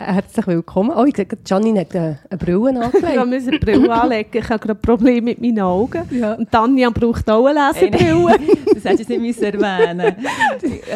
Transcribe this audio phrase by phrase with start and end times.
[0.00, 0.92] Herzlich willkommen.
[0.96, 3.16] Oh, ich sehe, Janine hat eine, eine Brille angelegt.
[3.16, 4.30] Ich muss eine Brille anlegen.
[4.32, 6.08] Ich habe gerade Probleme mit meinen Augen.
[6.12, 6.34] Ja.
[6.34, 8.38] Und Tanja braucht auch eine Lesebrille.
[8.74, 10.14] Das hättest du nicht müssen erwähnen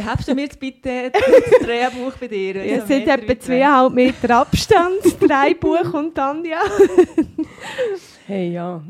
[0.06, 2.56] Habst du mir jetzt bitte das Drehbuch bei dir?
[2.56, 5.00] Es sind etwa zweieinhalb Meter Abstand.
[5.20, 6.60] Drei Buch und Tanja.
[8.28, 8.80] Hey, ja.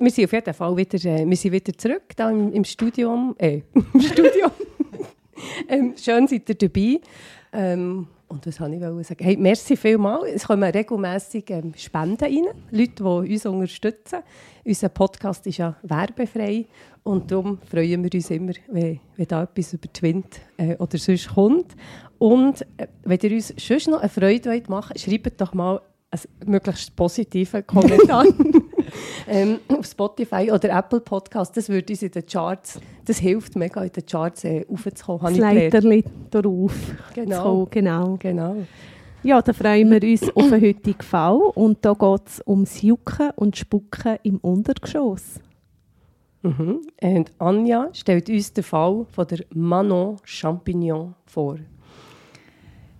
[0.00, 3.34] Wir sind auf jeden Fall wieder, äh, wir sind wieder zurück da im, im Studium.
[3.38, 4.50] Äh, im Studium.
[5.68, 7.00] ähm, schön seid ihr dabei.
[7.52, 9.24] Ähm, und was wollte ich sagen?
[9.24, 10.24] Hey, merci vielmals.
[10.32, 12.46] Es kommen regelmässig ähm, Spenden rein.
[12.70, 14.18] Leute, die uns unterstützen.
[14.64, 16.66] Unser Podcast ist ja werbefrei.
[17.02, 21.28] Und darum freuen wir uns immer, wenn, wenn da etwas über Wind äh, oder sonst
[21.34, 21.74] kommt.
[22.18, 26.50] Und äh, wenn ihr uns sonst noch eine Freude machen wollt, schreibt doch mal einen
[26.50, 28.26] möglichst positiven Kommentar
[29.28, 31.56] ähm, auf Spotify oder Apple Podcast.
[31.56, 35.34] Das würde uns in den Charts, das hilft mega in den Charts äh, aufzukommen.
[35.34, 35.38] Das.
[35.38, 36.74] Leiterli darauf.
[37.14, 37.36] Genau.
[37.36, 38.16] zu kommen, genau.
[38.18, 38.56] Genau.
[39.22, 41.40] Ja, da freuen wir uns auf den heutigen Fall.
[41.54, 45.40] Und da geht es ums Jucken und Spucken im Untergeschoss.
[46.42, 46.82] Mhm.
[47.02, 51.56] Und Anja stellt uns den Fall von der Manon Champignon vor.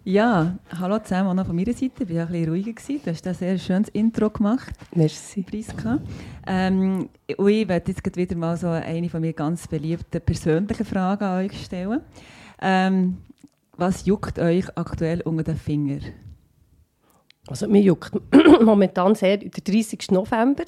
[0.05, 2.05] Ja, hallo zusammen auch noch von meiner Seite.
[2.05, 2.73] Ich war ein bisschen ruhiger.
[2.73, 3.01] gewesen.
[3.05, 5.43] Du hast ein sehr schönes Intro gemacht, Merci.
[5.43, 5.99] Priska.
[6.47, 11.25] Ähm, und ich werde jetzt wieder mal so eine von mir ganz beliebten persönlichen Fragen
[11.25, 12.01] an euch stellen.
[12.61, 13.19] Ähm,
[13.77, 16.01] was juckt euch aktuell unter den Fingern?
[17.47, 18.13] Also mir juckt
[18.63, 20.11] momentan sehr der 30.
[20.11, 20.65] November,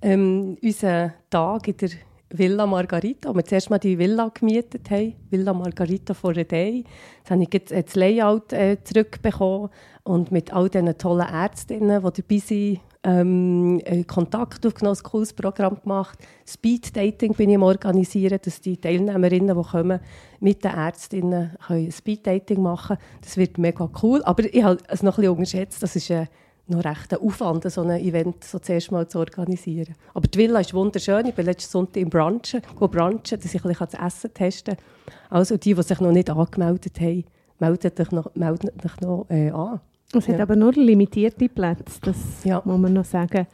[0.00, 1.90] ähm, unser Tag in der
[2.30, 6.84] Villa Margarita, wo wir zuerst mal die Villa gemietet haben, Villa Margarita for a Day.
[7.18, 9.70] Jetzt habe ich das Layout äh, zurückbekommen
[10.02, 15.32] und mit all diesen tollen Ärztinnen, die dabei sind, ähm, äh, Kontakt aufgenommen, ein cooles
[15.32, 16.18] Programm gemacht.
[16.44, 20.00] Speed Dating bin ich am organisieren, dass die Teilnehmerinnen, die kommen,
[20.40, 24.22] mit den Ärztinnen können Speed Dating machen Das wird mega cool.
[24.24, 26.26] Aber ich habe es noch ein bisschen unterschätzt, das ist äh,
[26.68, 29.94] noch recht ein Aufwand, so ein Event so zuerst mal zu organisieren.
[30.14, 31.26] Aber die Villa ist wunderschön.
[31.26, 34.76] Ich bin letzten Sonntag im Brunchen, go brunchen, dass ich ein bisschen das Essen testen
[34.76, 34.84] kann.
[35.30, 37.24] Also die, die sich noch nicht angemeldet haben,
[37.58, 39.80] meldet euch noch, meldet euch noch äh, an.
[40.12, 40.42] Es hat Ja.
[40.42, 42.62] aber nur limitierte Plätze, das Ja.
[42.64, 43.46] muss man noch sagen.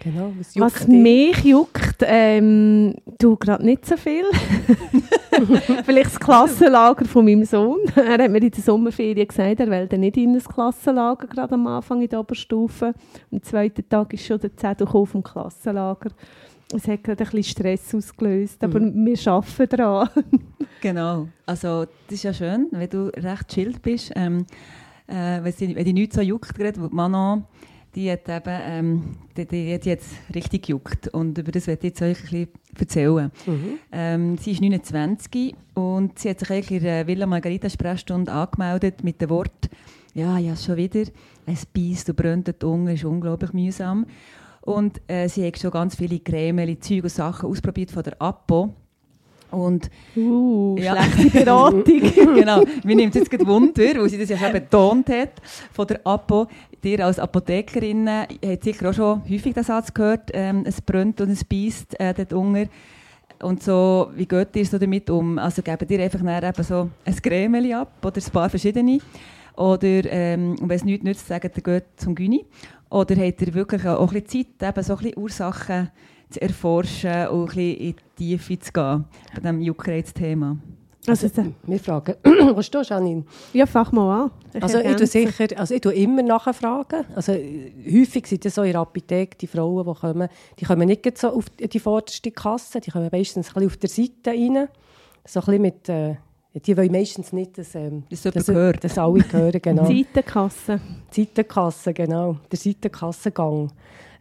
[0.00, 4.24] Genau, was Was mich juckt, ähm, du gerade nicht so viel.
[5.84, 7.80] Vielleicht das Klassenlager von meinem Sohn.
[7.96, 11.66] Er hat mir in der Sommerferien gesagt, er will nicht in ein Klassenlager, gerade am
[11.66, 12.94] Anfang in der Oberstufe.
[13.32, 16.10] Am zweiten Tag ist schon der Zettel vom Klassenlager.
[16.74, 20.08] Es hat gerade ein bisschen Stress ausgelöst, aber wir arbeiten daran.
[20.82, 21.28] Genau.
[21.46, 24.12] Also, das ist ja schön, wenn du recht chillt bist.
[24.14, 24.44] Ähm,
[25.06, 27.44] äh, wenn, die nichts so juckt, gerade, Manon,
[27.96, 29.02] die hat eben, ähm,
[29.36, 31.08] die, die hat jetzt richtig gejuckt.
[31.08, 32.48] Und über das werde ich jetzt euch ein bisschen
[32.78, 33.32] erzählen.
[33.46, 33.78] Mhm.
[33.90, 39.02] Ähm, sie ist 29 und sie hat sich eigentlich in der Villa Margarita Sprechstunde angemeldet
[39.02, 39.70] mit dem Wort,
[40.12, 41.04] ja, ja, schon wieder,
[41.46, 44.06] es beißt und brennt die Unge, ist unglaublich mühsam.
[44.60, 48.74] Und äh, sie hat schon ganz viele Creme, Zeug und Sachen ausprobiert von der Apo.
[49.50, 51.02] Und Uh, Ja.
[51.02, 51.84] schlechte Beratung.
[52.34, 55.32] genau, mir nimmt es jetzt gerade Wunder, weil sie das ja schon betont hat,
[55.72, 56.46] von der Apo.
[56.82, 61.20] Dir als Apothekerin äh, hat sicher auch schon häufig den Satz gehört, ähm, es brennt
[61.20, 62.68] und es beißt äh, dort unten.
[63.42, 65.38] Und so, wie geht ihr so damit um?
[65.38, 68.98] Also gebt ihr einfach nachher eben so ein Cremeli ab oder ein paar verschiedene?
[69.56, 72.44] Oder, ähm, und wenn es nichts nützt, sagt ihr, geht zum Gyni.
[72.90, 75.90] Oder habt ihr wirklich auch ein bisschen Zeit, eben so ein bisschen Ursachen
[76.30, 79.04] zu erforschen und ein bisschen in die Tiefe zu gehen
[79.34, 80.56] bei diesem Juckreiz-Thema?
[81.08, 81.28] Also,
[81.66, 82.14] Wir fragen,
[82.54, 83.24] was du, Janine?
[83.52, 84.30] ja, fach mal an.
[84.60, 85.06] Also ich tue ergänze.
[85.06, 87.04] sicher, also ich tue immer nachfragen.
[87.14, 90.28] Also äh, häufig sind es so in der Apotheke die Frauen, die kommen,
[90.58, 93.88] die kommen nicht so auf die vorderste Kasse, die kommen meistens ein bisschen auf der
[93.88, 94.68] Seite rein.
[95.24, 96.16] So ein bisschen mit, äh,
[96.54, 98.82] die wollen meistens nicht, dass, ähm, jemand dass, hört.
[98.82, 99.86] dass alle hören, genau.
[99.86, 100.80] Seitenkasse.
[101.10, 102.38] Seitenkasse, genau.
[102.50, 103.70] Der Seitenkassengang.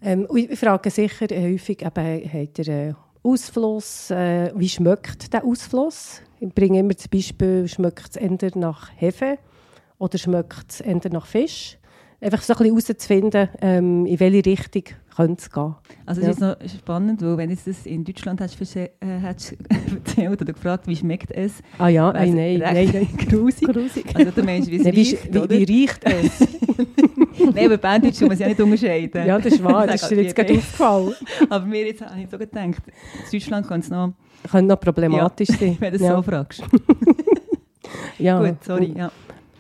[0.02, 4.12] Ähm, ich frage sicher äh, häufig, eben, habt ihr Ausfluss?
[4.12, 6.22] Äh, wie schmeckt der Ausfluss?
[6.40, 9.38] Ich bringe immer zum Beispiel, schmeckt es eher nach Hefe
[9.98, 11.78] oder schmeckt es eher nach Fisch?
[12.22, 14.84] Einfach so ein bisschen herauszufinden, ähm, in welche Richtung
[15.16, 15.76] könnte es gehen.
[16.06, 16.28] Also Ja.
[16.28, 18.90] das ist noch spannend, weil wenn du das in Deutschland hast, äh,
[19.22, 19.56] hast
[19.94, 23.08] erzählt oder gefragt, wie schmeckt es, Ah ja, nein, nein, nein, nein.
[23.30, 23.68] grusig.
[23.68, 24.06] Grusig.
[24.16, 25.50] Also du meinst, wie es wie, riecht, wie, oder?
[25.50, 26.48] wie riecht es?
[27.54, 29.26] Nein, aber Bandage muss man ja nicht unterscheiden.
[29.26, 31.16] Ja, das ist wahr, das ist dir jetzt gerade aufgefallen.
[31.50, 32.76] aber mir jetzt habe ich so gedacht, in
[33.32, 34.14] Deutschland kann es noch...
[34.50, 35.78] Könnte noch problematisch ja, sein.
[35.80, 36.16] wenn du es ja.
[36.16, 36.64] so fragst.
[38.20, 38.40] ja.
[38.40, 39.12] Gut, sorry, ja.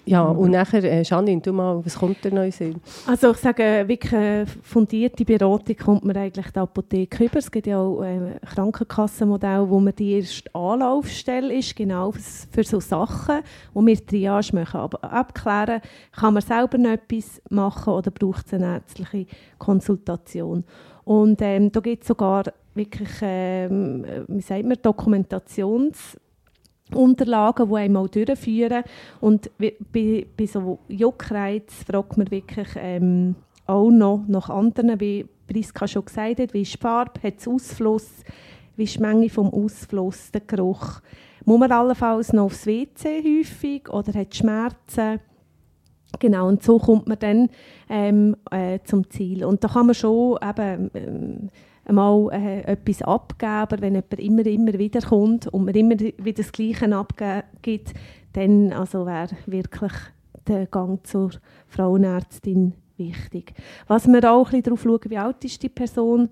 [0.07, 2.75] Ja, und nachher, äh, Janine, du mal, was kommt dir neu Sinn?
[3.07, 7.40] Also ich sage, wirklich äh, fundierte Beratung kommt man eigentlich der Apotheke über.
[7.40, 12.22] Es gibt ja auch äh, Krankenkassenmodelle, wo man die erste Anlaufstelle ist, genau für,
[12.52, 13.40] für so Sachen,
[13.74, 14.80] wo wir Triage machen.
[14.80, 15.81] Aber abklären,
[16.12, 19.25] kann man selber noch etwas machen oder braucht es eine ärztliche
[19.58, 20.66] Konsultation.
[21.04, 22.44] Und ähm, da gibt es sogar
[22.75, 26.18] wirklich, ähm, wie sagt man, Dokumentations-
[26.94, 28.84] Unterlagen, die einmal durchführen.
[29.22, 33.36] Und bei, bei so Juckreiz fragt man wirklich ähm,
[33.66, 37.48] auch noch nach anderen, wie Priska schon gesagt hat, wie ist die Farbe, hat es
[37.48, 38.24] Ausfluss,
[38.76, 41.02] wie ist die Menge vom Ausfluss, der Geruch.
[41.46, 45.20] Muss man allenfalls noch aufs WC häufig oder hat Schmerzen?
[46.20, 47.50] Genau, und so kommt man dann
[47.90, 49.46] ähm, äh, zum Ziel.
[49.46, 51.50] Und da kann man schon eben, ähm,
[51.86, 56.52] einmal äh, etwas abgeben, wenn jemand immer, immer wieder kommt und man immer wieder das
[56.52, 57.94] Gleiche abgibt,
[58.34, 59.94] dann also wäre wirklich
[60.48, 61.32] der Gang zur
[61.68, 63.54] Frauenärztin wichtig.
[63.88, 66.30] Was wir auch ein darauf schauen, wie alt ist die Person,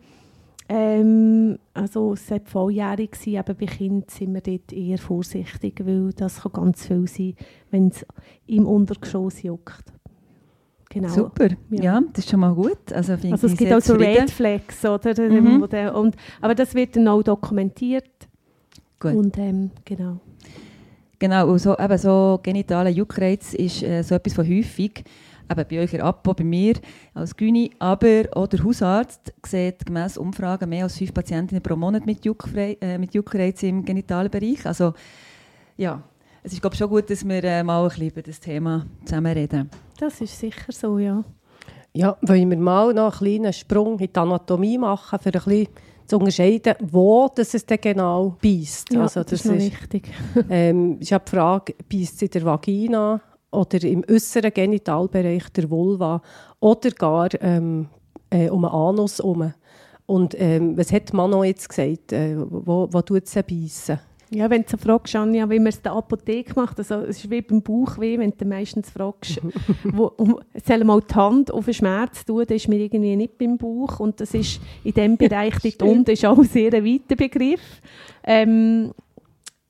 [0.70, 6.14] ähm, also es sollte volljährig sein, aber bei Kindern sind wir dort eher vorsichtig, weil
[6.14, 7.36] das kann ganz viel sein,
[7.70, 8.06] wenn es
[8.48, 9.94] im Untergeschoss juckt.
[10.94, 11.10] Genau.
[11.10, 11.84] Super, ja.
[11.84, 12.02] ja.
[12.14, 12.94] das ist schon mal gut.
[12.94, 15.20] Also, also es gibt auch so Red Flags, oder?
[15.28, 15.64] Mhm.
[15.64, 18.06] Und, aber das wird dann auch dokumentiert.
[19.00, 19.16] Gut.
[19.16, 20.20] Und ähm, genau.
[21.18, 25.04] Genau, und so, eben so genitale Juckreiz ist äh, so etwas von häufig.
[25.50, 26.76] Eben bei euch Apo, bei mir
[27.16, 32.06] als Gyni, aber auch der Hausarzt sieht gemäss Umfragen mehr als fünf Patientinnen pro Monat
[32.06, 34.66] mit, Juckfrei, äh, mit Juckreiz im Genitalbereich.
[34.66, 34.94] Also
[35.76, 36.04] ja,
[36.44, 39.34] es ist glaube schon gut, dass wir äh, mal ein bisschen über das Thema zusammen
[39.34, 39.70] reden.
[40.00, 41.24] Das ist sicher so, ja.
[41.94, 45.68] Ja, wollen wir mal noch einen kleinen Sprung in die Anatomie machen, für ein bisschen
[46.08, 48.92] zu unterscheiden, wo das es denn genau beißt.
[48.94, 50.12] Ja, also, das, das ist, wichtig.
[50.50, 55.70] ähm, ist ja die Frage, beißt es in der Vagina oder im äußeren Genitalbereich der
[55.70, 56.22] Vulva
[56.60, 57.88] oder gar ähm,
[58.30, 59.54] äh, um den Anus herum.
[60.06, 62.12] Und ähm, was hat Mano jetzt gesagt?
[62.12, 64.00] Äh, wo, wo tut es beißen?
[64.34, 67.30] Ja, wenn du fragst, Anja, wie man es in der Apotheke macht, also es ist
[67.30, 69.40] wie beim Bauchweh, wenn du meistens fragst,
[69.84, 73.38] wo, um, soll mal die Hand auf den Schmerz tun, dann ist mir irgendwie nicht
[73.38, 77.16] beim Bauch und das ist in diesem Bereich dort unten ist auch sehr ein weiter
[77.16, 77.62] Begriff.
[78.24, 78.92] Ähm,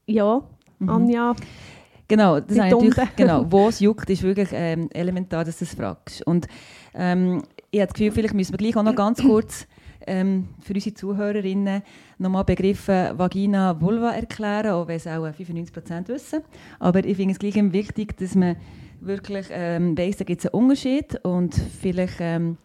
[0.06, 0.42] ja,
[0.80, 0.89] mhm.
[0.89, 1.36] Anja,
[2.07, 6.21] Genau, das natürlich, genau, wo es juckt, ist wirklich ähm, elementar, dass du das fragst.
[6.27, 6.48] Und
[6.94, 9.68] ähm, ich habe das Gefühl, vielleicht müssen wir gleich auch noch ganz kurz
[10.08, 11.82] ähm, für unsere Zuhörerinnen
[12.18, 16.42] nochmal Begriffe Vagina, Vulva erklären, auch wenn es auch 95% wissen.
[16.80, 18.56] Aber ich finde es gleich wichtig, dass man
[19.02, 22.18] wirklich ähm, weiss, da gibt es einen Unterschied und vielleicht...
[22.20, 22.58] Ähm,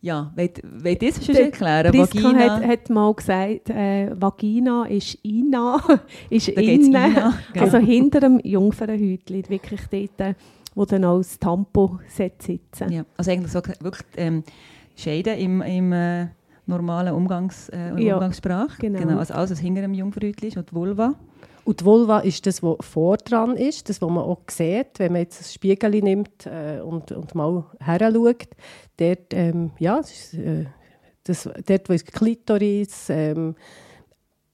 [0.00, 0.62] ja, wollt,
[1.02, 1.90] ihr das schon erklären?
[1.90, 5.82] Priska Vagina hat, hat mal gesagt, äh, Vagina ist Ina,
[6.30, 7.64] ist da innen, Ina, genau.
[7.64, 10.36] also hinter dem Jungfernhäutchen, wirklich dort,
[10.74, 12.92] wo dann auch das Tampo sitzen.
[12.92, 14.44] Ja, also eigentlich so wirklich ähm,
[14.94, 16.28] Scheiden im, im äh,
[16.68, 18.78] normalen Umgangs, äh, ja, Umgangssprache.
[18.80, 18.98] Genau.
[19.00, 19.18] genau.
[19.18, 21.14] Also alles, was hinter dem Jungfernhäutchen ist und die Vulva.
[21.64, 25.12] Und die Vulva ist das, was vor dran ist, das, was man auch sieht, wenn
[25.12, 28.48] man jetzt ein Spiegel nimmt äh, und, und mal her schaut.
[28.96, 30.64] Dort, ähm, ja, das ist, äh,
[31.24, 33.54] das, dort, wo ist Klitoris, ähm,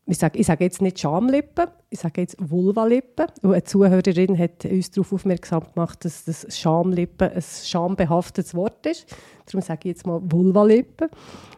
[0.07, 3.27] ich sage, ich sage jetzt nicht Schamlippen, ich sage jetzt Vulvalippen.
[3.43, 9.07] Und eine Zuhörerin hat uns darauf aufmerksam gemacht, dass das Schamlippen ein schambehaftetes Wort ist.
[9.47, 11.09] Darum sage ich jetzt mal Vulvalippen.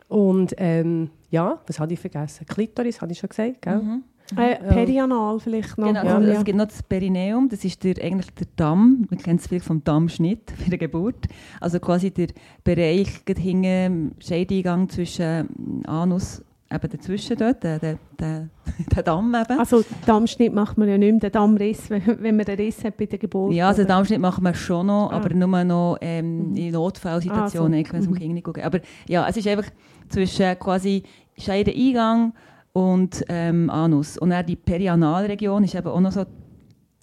[0.08, 2.46] Und ähm, ja, was habe ich vergessen?
[2.46, 3.82] Klitoris, habe ich schon gesagt, gell?
[3.82, 4.04] Mhm.
[4.36, 5.86] Äh, Perianal vielleicht noch.
[5.86, 6.38] Genau, also ja.
[6.38, 9.66] es gibt noch das Perineum, das ist der, eigentlich der Damm, man kennt es vielleicht
[9.66, 11.26] vom Dammschnitt bei der Geburt.
[11.60, 12.28] Also quasi der
[12.64, 16.42] Bereich hinten, Scheideingang zwischen Anus
[16.72, 18.48] eben dazwischen dort, der, der, der,
[18.94, 19.58] der Damm eben.
[19.58, 22.96] Also Dammschnitt macht man ja nicht mehr, den Dammriss, wenn, wenn man den Riss hat
[22.96, 23.52] bei der Geburt.
[23.52, 25.16] Ja, also den Dammschnitt machen wir schon noch, ah.
[25.16, 26.56] aber nur noch ähm, mhm.
[26.56, 27.92] in Notfallsituationen, ah, so.
[27.92, 28.18] wenn es um mhm.
[28.18, 28.64] Kinder geht.
[28.64, 29.70] Aber ja, es ist einfach
[30.08, 31.02] zwischen quasi
[31.38, 32.32] Scheideneingang
[32.72, 34.18] und ähm, Anus.
[34.18, 36.24] Und dann die Perianalregion ist eben auch noch so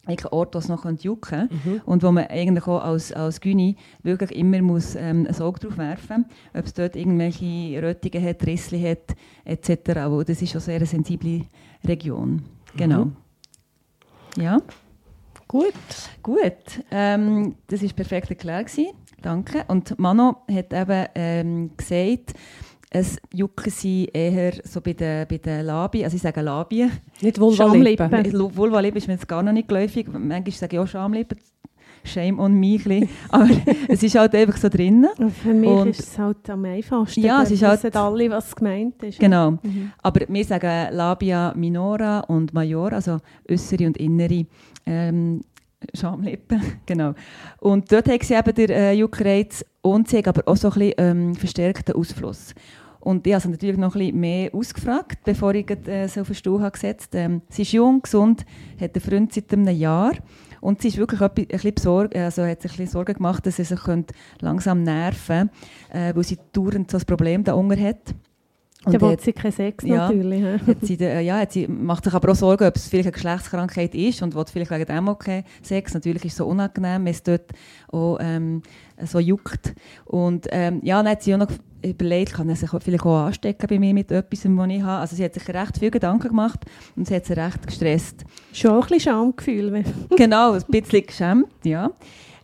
[0.05, 1.81] ein Ort, wo es noch jucken mhm.
[1.85, 5.77] und wo man eigentlich auch als, als Gyni wirklich immer muss, ähm, ein Auge drauf
[5.77, 9.97] werfen muss, ob es dort irgendwelche Rötungen hat, Rissli hat, etc.
[9.97, 11.45] Aber das ist auch sehr eine sensible
[11.85, 12.43] Region.
[12.75, 13.05] Genau.
[13.05, 13.15] Mhm.
[14.37, 14.61] Ja.
[15.47, 15.73] Gut.
[16.21, 16.83] Gut.
[16.91, 18.71] Ähm, das war perfekt erklärt.
[19.21, 19.63] Danke.
[19.67, 22.33] Und Mano hat eben ähm, gesagt,
[22.93, 26.91] es jucken sie eher so bei den, bei den Labien, also ich sage Labien.
[27.21, 28.55] Nicht Vulvalippen.
[28.55, 30.07] Vulvalippen ist mir jetzt gar noch nicht geläufig.
[30.07, 31.39] Manchmal sage ich auch Schamlippen.
[32.05, 32.77] Shame on me.
[33.29, 33.49] Aber
[33.87, 35.07] es ist halt einfach so drin.
[35.41, 37.21] für mich und ist es halt am einfachsten.
[37.21, 39.19] Ja, es ist halt, alle, was gemeint ist.
[39.19, 39.51] Genau.
[39.51, 39.91] Mhm.
[40.01, 43.19] Aber wir sagen Labia minora und majora, also
[43.49, 44.45] äußere und innere
[44.85, 45.41] ähm,
[45.93, 46.61] Schamlippen.
[46.85, 47.13] genau.
[47.59, 50.73] Und dort haben sie eben den äh, Juckreiz und sie haben aber auch so ein
[50.73, 52.53] bisschen ähm, verstärkten Ausfluss.
[53.03, 56.27] Und ich habe sie natürlich noch ein bisschen mehr ausgefragt, bevor ich äh, so auf
[56.27, 58.45] den Stuhl habe gesetzt ähm, Sie ist jung, gesund,
[58.79, 60.13] hat einen Freund seit einem Jahr
[60.61, 63.57] und sie ist wirklich ein bisschen besorgt, also hat sich ein bisschen Sorgen gemacht, dass
[63.57, 63.79] sie sich
[64.39, 65.49] langsam nerven
[65.89, 68.15] könnte, äh, weil sie dauernd so ein Problem da unten hat.
[68.85, 70.61] Und da will sie keinen Sex ja, natürlich.
[70.65, 73.95] hat sie, ja, hat sie macht sich aber auch Sorgen, ob es vielleicht eine Geschlechtskrankheit
[73.95, 75.93] ist und will vielleicht wegen dem auch keinen Sex.
[75.93, 77.51] Natürlich ist es so unangenehm, wenn es dort
[77.91, 78.61] auch ähm,
[79.03, 79.73] so juckt.
[80.05, 81.51] Und ähm, ja, dann hat sie auch noch
[81.83, 85.01] überlegt, kann er sich vielleicht auch anstecken bei mir mit etwas, was ich habe.
[85.01, 86.59] Also sie hat sich recht viel Gedanken gemacht
[86.95, 88.23] und sie hat sich recht gestresst.
[88.51, 89.83] Schon auch ein bisschen Schamgefühl.
[90.17, 91.91] genau, ein bisschen geschämt, ja.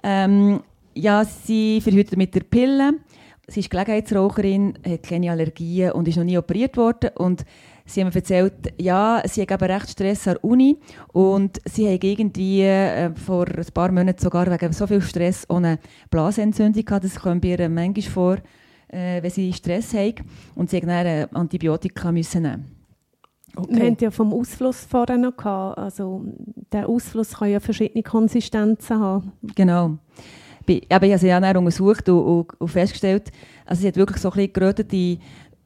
[0.04, 0.62] Ähm,
[0.94, 2.94] ja, sie verhütet mit der Pille
[3.50, 7.12] sie ist Gelegenheitsraucherin, hat keine Allergien und ist noch nie operiert worden.
[7.16, 7.46] Und
[7.86, 10.78] sie haben mir erzählt, ja, sie hat recht Stress an der Uni
[11.14, 15.80] und sie hat irgendwie äh, vor ein paar Monaten sogar wegen so viel Stress ohne
[16.10, 17.06] Blasenentzündung gehabt.
[17.06, 18.38] Das kommt bei ihr manchmal vor,
[18.90, 20.16] äh, wenn sie Stress hat.
[20.56, 22.66] Und sie dann äh, Antibiotika müssen nehmen.
[23.56, 23.76] Okay.
[23.76, 25.78] Wir hatten ja vom Ausfluss vorher noch gehabt.
[25.78, 26.24] Also
[26.72, 29.32] der Ausfluss kann ja verschiedene Konsistenzen haben.
[29.56, 29.98] Genau
[30.70, 33.32] ich habe sie ja untersucht und, und, und, festgestellt,
[33.66, 35.18] also sie hat wirklich so ein bisschen gerötete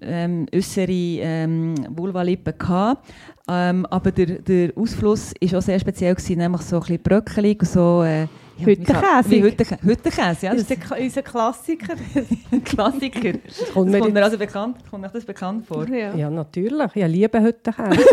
[0.01, 3.07] ähm, äußere ähm, Vulvalippen gehabt.
[3.47, 7.61] Ähm, aber der, der Ausfluss war auch sehr speziell, gewesen, nämlich so ein bisschen bröckelig
[7.61, 8.03] und so...
[8.03, 8.27] Äh,
[8.57, 9.29] Hüttenkäse.
[9.29, 10.53] Wie Hüttenkäse, Hüttenkäse ja.
[10.53, 11.95] Das ist der, unser Klassiker.
[12.63, 13.33] Klassiker.
[13.73, 15.87] kommt, mir kommt mir also bekannt, kommt das bekannt vor?
[15.89, 16.95] Ja, ja natürlich.
[16.95, 17.99] Ich liebe Hüttenkäse.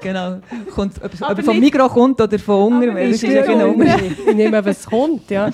[0.00, 0.38] genau.
[0.74, 3.74] Kommt, ob, ob vom Mikro kommt oder von Hunger, das ist ja genau
[4.28, 5.50] Ich nehme, was kommt, ja.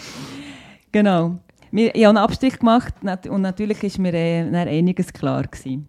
[0.91, 1.37] Genau.
[1.71, 2.95] Wir, ich habe einen Abstrich gemacht
[3.29, 5.45] und natürlich war mir äh, einiges klar.
[5.45, 5.89] Gewesen.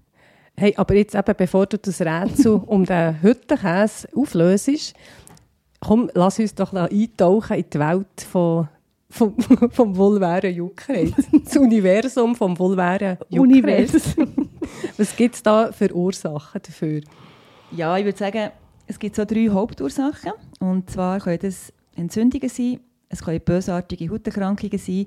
[0.56, 4.94] Hey, aber jetzt eben, bevor du das Rätsel um den Hüttenkäse auflöst,
[5.84, 8.68] komm, lass uns doch noch eintauchen in die Welt von
[9.10, 9.36] vom,
[9.70, 11.12] vom vulvären Juckreiz.
[11.44, 14.16] Das Universum vom vulvären Juckreiz.
[14.98, 17.02] Was gibt es da für Ursachen dafür?
[17.72, 18.50] Ja, ich würde sagen,
[18.88, 20.34] es gibt so drei Hauptursachen.
[20.60, 25.06] Und zwar können das Entzündungen sein, es können bösartige Hauterkrankungen sein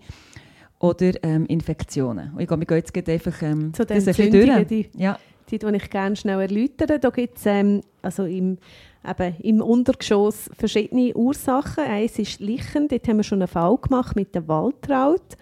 [0.78, 2.32] oder ähm, Infektionen.
[2.32, 5.18] Und ich glaube, wir gehen jetzt einfach ähm, Zu den das Entzündungen, die, ja.
[5.50, 7.00] die, die ich gerne schnell erläutere.
[7.00, 8.58] Da gibt es ähm, also im,
[9.08, 11.84] eben, im Untergeschoss verschiedene Ursachen.
[11.84, 15.36] Eins ist Lichen, dort haben wir schon einen Fall gemacht mit der Waldraut.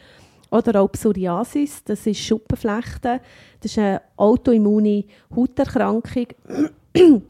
[0.51, 3.21] Oder auch Psoriasis, das ist Schuppenflechten.
[3.61, 5.05] Das ist eine autoimmune
[5.35, 6.27] Hauterkrankung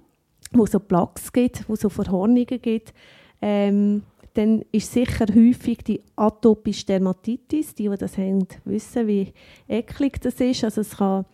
[0.54, 2.94] wo so Plaques gibt, wo so Verhornungen gibt,
[3.40, 4.02] ähm,
[4.34, 7.74] dann ist sicher häufig die atopische Dermatitis.
[7.74, 9.32] Die, die das haben, wissen, wie
[9.68, 10.64] eklig das ist.
[10.64, 11.24] Also es kann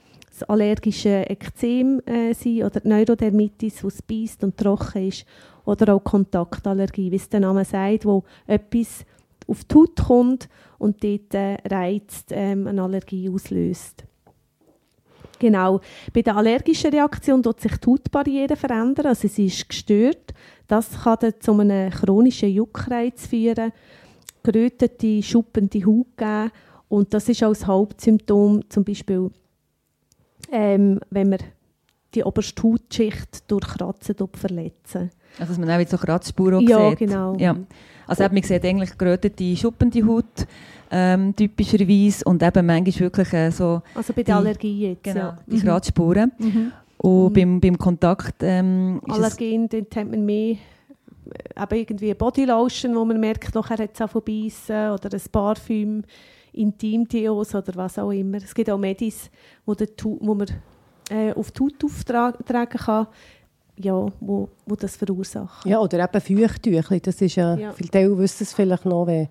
[0.49, 5.25] allergische Ekzem äh, sein oder die Neurodermitis, die beißt und trocken ist.
[5.65, 9.05] Oder auch Kontaktallergie, wie es der Name sagt, wo etwas
[9.47, 14.05] auf die Haut kommt und dort äh, reizt, ähm, eine Allergie auslöst.
[15.39, 15.81] Genau.
[16.13, 20.35] Bei der allergischen Reaktion tut sich die Hautbarriere verändern, also sie ist gestört.
[20.69, 23.73] Das kann dann zu einem chronischen Juckreiz führen,
[24.43, 26.51] gerötete, schuppende Haut geben.
[26.89, 29.31] Und das ist auch das Hauptsymptom, zum Beispiel,
[30.51, 31.39] ähm, wenn man
[32.15, 35.11] die oberste Hautschicht durchkratzen und verletzen.
[35.39, 36.99] Also dass man auch so Kratzspuren ja, sieht.
[36.99, 37.37] Genau.
[37.37, 37.67] Ja, genau.
[38.07, 40.47] Also man sieht eigentlich gerötete, schuppende Haut
[40.91, 43.83] ähm, typischerweise und eben manchmal wirklich äh, so...
[43.95, 45.39] Also bei der Allergie jetzt, Genau, ja.
[45.47, 45.61] die mhm.
[45.61, 46.33] Kratzspuren.
[46.39, 46.73] Mhm.
[46.99, 47.33] Und mhm.
[47.33, 50.57] beim, beim Kontakt ähm, Allergien, dort hat man mehr
[51.57, 56.03] eben irgendwie Bodylotion, wo man merkt, nachher hat es auch beißen oder ein Parfüm,
[56.53, 58.39] Intimdeos oder was auch immer.
[58.39, 59.31] Es gibt auch Medis,
[59.65, 60.47] wo, der, wo man
[61.11, 63.07] äh, auf die Haut auftragen kann,
[63.77, 65.67] ja, wo, wo das verursacht.
[65.67, 67.01] Ja, oder eben Feuchttücher.
[67.01, 67.73] Das ist ja, ja.
[67.73, 69.29] viele wissen es vielleicht noch, wenn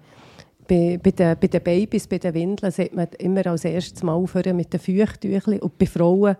[0.67, 4.13] bei, bei, den, bei den Babys, bei den Windeln, sieht man immer als erstes Mal
[4.13, 5.59] aufhören mit den Feuchttüchern.
[5.59, 6.35] Und bei Frauen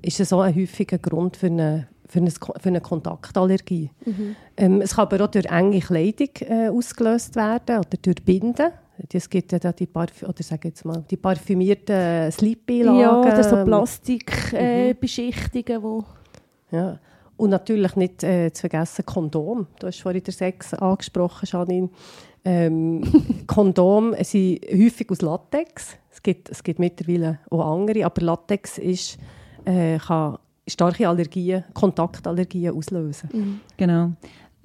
[0.00, 3.90] ist es so ein häufiger Grund für eine, für eine, für eine Kontaktallergie.
[4.04, 4.36] Mhm.
[4.56, 8.70] Ähm, es kann aber auch durch enge Kleidung äh, ausgelöst werden oder durch Binden.
[9.12, 12.98] Es gibt ja die, Parf oder sag jetzt mal, die parfümierten Sleep-Beilagen.
[12.98, 16.04] Ja, oder so Plastikbeschichtungen, äh, mhm.
[16.70, 17.00] Ja.
[17.36, 19.66] Und natürlich nicht äh, zu vergessen Kondom.
[19.80, 21.90] Du hast vorhin den Sex angesprochen, Janine.
[22.44, 23.02] Ähm,
[23.46, 25.96] Kondom sind häufig aus Latex.
[26.12, 29.18] Es gibt, es gibt mittlerweile auch andere, aber Latex ist,
[29.64, 33.28] äh, kann starke Allergien, Kontaktallergien auslösen.
[33.32, 33.60] Mhm.
[33.76, 34.12] Genau.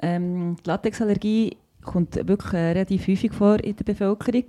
[0.01, 4.43] ähm, die Latexallergie kommt wirklich relativ häufig vor in der Bevölkerung.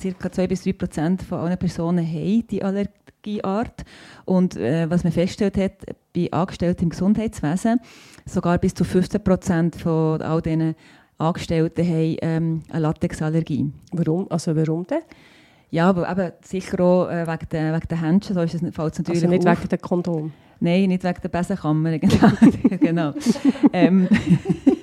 [0.00, 3.84] Circa 2 bis 3 Prozent von allen Personen haben die Allergieart.
[4.24, 7.80] Und äh, was man festgestellt hat, bei Angestellten im Gesundheitswesen,
[8.26, 10.74] sogar bis zu 15 Prozent von all diesen
[11.18, 13.72] Angestellten haben ähm, eine Latexallergie.
[13.92, 14.26] Warum?
[14.30, 15.02] Also warum denn?
[15.70, 18.92] Ja, aber eben sicher auch äh, wegen der, wegen der Händchen, so ist es, fällt
[18.92, 19.58] es natürlich Also nicht auf.
[19.58, 20.32] wegen der Kondom.
[20.60, 22.32] Nein, nicht wegen der Besenkammer, genau.
[22.80, 23.12] genau.
[23.72, 24.08] ähm,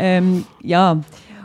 [0.00, 1.00] ähm, ja,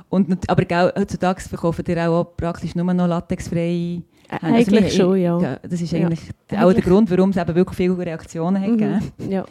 [0.10, 4.56] und, aber heutzutage verkaufen die auch, auch praktisch nur noch latexfreie Ä- Hände.
[4.58, 5.58] Also Eigentlich wir- schon, ja.
[5.62, 6.00] Das ist Ja.
[6.06, 6.86] eigentlich auch der Eigentlich.
[6.86, 9.00] Grund, warum es eben wirklich viele Reaktionen hat gegeben.
[9.18, 9.32] Mhm.
[9.32, 9.46] Ja.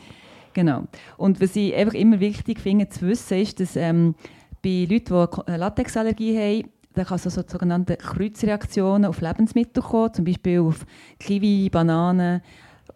[0.53, 0.85] Genau.
[1.17, 4.15] Und was ich einfach immer wichtig finde zu wissen, ist, dass ähm,
[4.63, 10.15] bei Leuten, die eine Latexallergie haben, da kann es also sogenannte Kreuzreaktionen auf Lebensmittel kommen,
[10.15, 10.87] zum Beispiel auf
[11.19, 12.41] Kiwi, Bananen,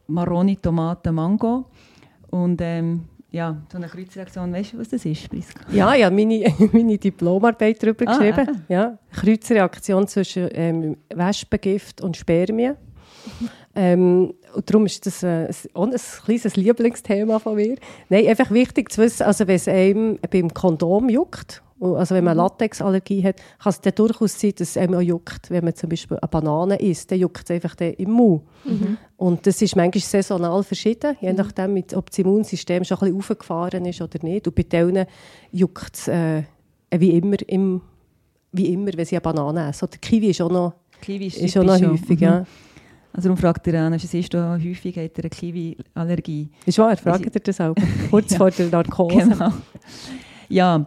[0.07, 1.67] Maroni, Tomaten, Mango.
[2.31, 5.61] Und ähm, ja, so eine Kreuzreaktion, weißt du, was das ist, Priska?
[5.71, 8.41] Ja, ja, meine, meine Diplomarbeit darüber Ah, geschrieben.
[8.49, 8.65] eben.
[8.69, 12.77] Ja, Kreuzreaktion zwischen ähm, Wespengift und Spermien.
[13.75, 15.95] ähm, und darum ist das äh, auch ein
[16.25, 17.77] kleines Lieblingsthema von mir.
[18.09, 22.37] Nein, einfach wichtig zu wissen, also wenn es einem beim Kondom juckt, also wenn man
[22.37, 25.51] Latexallergie hat, kann es dann durchaus sein, dass es einem auch juckt.
[25.51, 28.43] Wenn man zum Beispiel eine Banane isst, dann juckt es einfach dann im Mund.
[29.17, 33.17] Und das ist manchmal saisonal verschieden, je nachdem, mit- ob das Immunsystem schon ein bisschen
[33.19, 34.47] aufgefahren ist oder nicht.
[34.47, 35.07] Und bei denen
[35.53, 36.43] juckt es äh,
[36.97, 37.81] wie, immer im,
[38.53, 39.85] wie immer, wenn sie eine Banane essen.
[39.87, 42.19] Oder Kiwi ist auch noch, Kiwi ist auch noch häufig.
[42.19, 42.25] Mhm.
[42.25, 42.47] Ja.
[43.13, 46.49] Also darum fragt ihr an, was ist da häufig, hat er eine Kiwi-Allergie?
[46.67, 47.75] Ist wahr, fragt ihr das auch.
[48.11, 48.37] Kurz Ja.
[48.39, 49.17] vor der Narkose.
[49.29, 49.53] Genau.
[50.49, 50.87] Ja,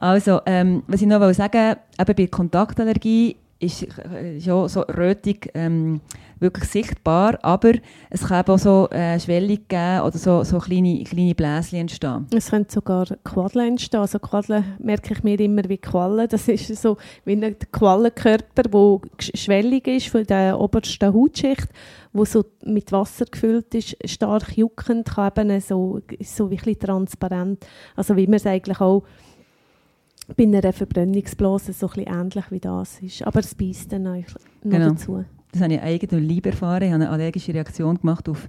[0.00, 6.00] also, ähm, was ich noch sagen eben bei Kontaktallergie ist äh, ja so Rötung ähm,
[6.38, 7.72] wirklich sichtbar, aber
[8.08, 12.26] es kann auch so äh, Schwellung geben oder so, so kleine, kleine Bläschen entstehen.
[12.34, 14.00] Es können sogar Quaddeln entstehen.
[14.00, 16.26] Also Quaddeln merke ich mir immer wie Quallen.
[16.28, 21.68] Das ist so wie ein Quallenkörper, der sch- schwellig ist von der obersten Hautschicht,
[22.14, 26.80] wo so mit Wasser gefüllt ist, stark juckend, kann eben so, so wie ein bisschen
[26.80, 27.66] transparent.
[27.94, 29.02] Also wie man es eigentlich auch
[30.36, 33.22] bei einer Verbrennungsblase so ein ähnlich wie das ist.
[33.26, 34.90] Aber es beißt dann eigentlich noch Genau.
[34.90, 35.24] dazu.
[35.52, 36.82] Das habe ich eigentlich lieb erfahren.
[36.84, 38.48] Ich habe eine allergische Reaktion gemacht auf,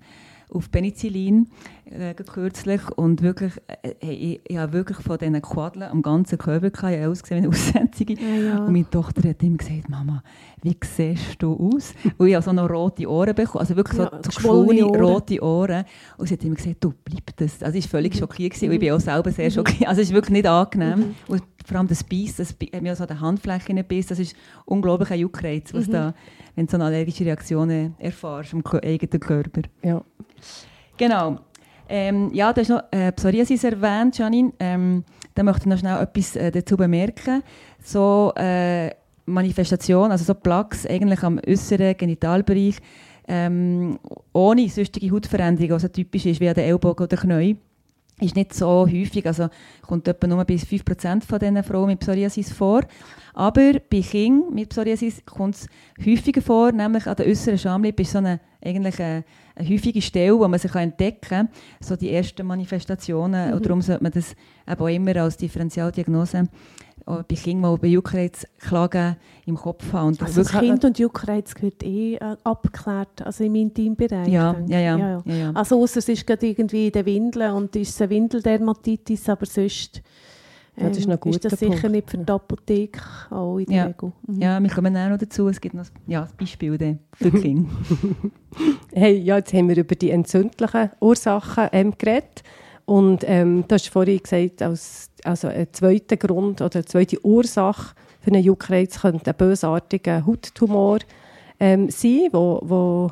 [0.53, 1.47] auf Penicillin
[1.85, 6.69] äh, kürzlich und wirklich, äh, ich, ich habe wirklich von diesen Quadeln am ganzen Körper
[6.69, 6.93] gehabt.
[6.93, 8.15] Ich ausgesehen wie eine Aussätzige.
[8.21, 8.57] Ah, ja.
[8.65, 10.21] Und meine Tochter hat immer gesagt, Mama,
[10.61, 11.93] wie siehst du aus?
[12.17, 15.01] Und ich habe so noch rote Ohren bekommen, also wirklich so, Ja, so geschwollene Ohren.
[15.03, 15.85] rote Ohren.
[16.17, 17.63] Und sie hat immer gesagt, du, bleib das.
[17.63, 18.19] Also ich war völlig Mhm.
[18.19, 19.87] schockiert gewesen, und ich bin auch selber sehr schockiert.
[19.89, 21.15] Also es ist wirklich nicht angenehm.
[21.27, 24.19] Und vor allem das Biss, das bi- hat mir so an der Handfläche gebissen, das
[24.19, 25.91] ist unglaublich ein Juckreiz, was Mhm.
[25.91, 26.13] da,
[26.55, 29.61] wenn du so eine allergische Reaktion äh, erfährst Kö- eigenen Körper.
[29.83, 30.01] Ja.
[30.97, 31.37] Genau.
[31.89, 34.53] Ähm, ja, du hast noch äh, Psoriasis erwähnt, Janine.
[34.59, 35.03] Ähm,
[35.35, 37.43] da möchte ich noch schnell etwas äh, dazu bemerken.
[37.83, 38.91] So äh,
[39.25, 42.75] Manifestation, also so Plaques eigentlich am äußeren Genitalbereich,
[43.27, 43.99] ähm,
[44.33, 47.57] ohne sonstige Hautveränderung, was so typisch ist wie an den Ellbogen oder Knien,
[48.21, 49.25] ist nicht so häufig.
[49.25, 49.49] Also
[49.81, 52.81] kommt etwa nur bis 5% von diesen Frauen mit Psoriasis vor.
[53.33, 55.67] Aber bei Kindern mit Psoriasis kommt es
[56.05, 59.23] häufiger vor, nämlich an der äußeren Schamlippe ist so eine, eigentlich eine,
[59.55, 63.53] eine häufige Stelle, wo man sich entdecken kann, so die ersten Manifestationen.
[63.53, 64.35] Und darum sollte man das
[64.67, 66.47] eben auch immer als Differentialdiagnose
[67.27, 70.07] bei Kindern, die bei Juckreizklagen im Kopf haben.
[70.09, 74.27] Und Also Kind und Juckreiz gehört eh äh, abgeklärt, also im Intimbereich.
[74.27, 75.51] ja, ja, ja, ja, ja.
[75.53, 79.45] Also ausser es ist gerade irgendwie in den Windeln und ist es eine Windeldermatitis, aber
[79.45, 80.01] sonst
[80.77, 81.91] Ja, das ist noch ein ist das sicher Punkt.
[81.91, 83.85] nicht für die Apotheke auch in der Ja.
[83.85, 84.11] Regel.
[84.27, 84.41] Mhm.
[84.41, 85.47] Ja, wir kommen auch noch dazu.
[85.49, 87.69] Es gibt noch ja, Beispiele dann für die Kinder.
[88.93, 92.43] Hey, ja, jetzt haben wir über die entzündlichen Ursachen ähm, geredet.
[92.85, 97.95] Und ähm, du hast vorhin gesagt, als, also ein zweiter Grund oder eine zweite Ursache
[98.19, 100.99] für einen Juckreiz könnte ein bösartiger Hauttumor
[101.59, 103.11] ähm, sein, wo, wo,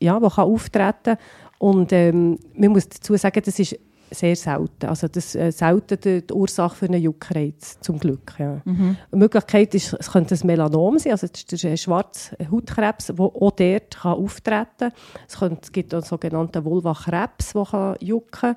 [0.00, 1.18] ja, wo kann auftreten kann.
[1.58, 3.78] Und ähm, man muss dazu sagen, das ist
[4.10, 4.86] sehr selten.
[4.86, 8.34] Also das äh, selten die, die Ursache für einen Juckreiz, zum Glück.
[8.38, 8.60] Ja.
[8.64, 8.96] Mhm.
[9.10, 13.20] Eine Möglichkeit ist, es könnte ein Melanom sein, also das ist der schwarze Hautkrebs, der
[13.20, 14.92] auch dort kann auftreten kann.
[15.28, 18.56] Es, könnte, es gibt einen sogenannten Vulva-Krebs, der kann jucken kann.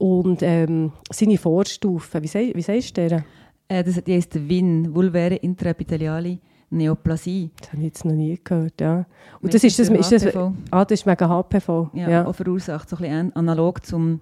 [0.00, 3.24] Und ähm, seine Vorstufen, wie, sei, wie sagst du der?
[3.68, 6.38] Äh, das, die heisst WIN, Vulväre Intraepitheliale
[6.70, 7.50] Neoplasie.
[7.60, 9.04] Das habe ich jetzt noch nie gehört, ja.
[9.42, 10.54] Und das ist das, ist das, HPV.
[10.70, 12.26] ah, das ist mega HPV, Ja, ja.
[12.26, 14.18] Auch verursacht, so ein bisschen analog zu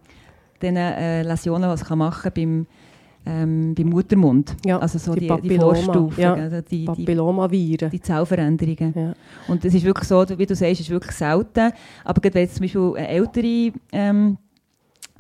[0.61, 2.67] den äh, Läsionen, die man machen kann beim,
[3.25, 4.57] ähm, beim Muttermund.
[4.67, 6.35] Ja, also so die die, die, Vorstufen, ja.
[6.35, 7.91] also die, die, Papillomaviren.
[7.91, 8.95] die Zellveränderungen.
[8.97, 9.15] Ja.
[9.47, 11.71] Und das ist wirklich so, wie du sagst, ist wirklich selten.
[12.03, 14.39] Aber gerade wenn jetzt zum Beispiel eine ältere ähm,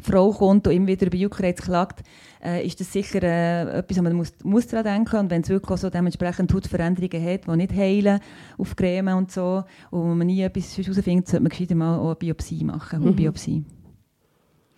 [0.00, 2.02] Frau kommt und immer wieder über Juckreiz klagt,
[2.44, 5.48] äh, ist das sicher äh, etwas, wo man muss, muss daran denken und wenn es
[5.48, 8.20] wirklich so dementsprechend Hautveränderungen hat, die nicht heilen
[8.58, 12.06] auf Creme und so und wo man nie etwas herausfindet, sollte man gescheiter mal auch
[12.06, 13.14] eine Biopsie machen, mhm.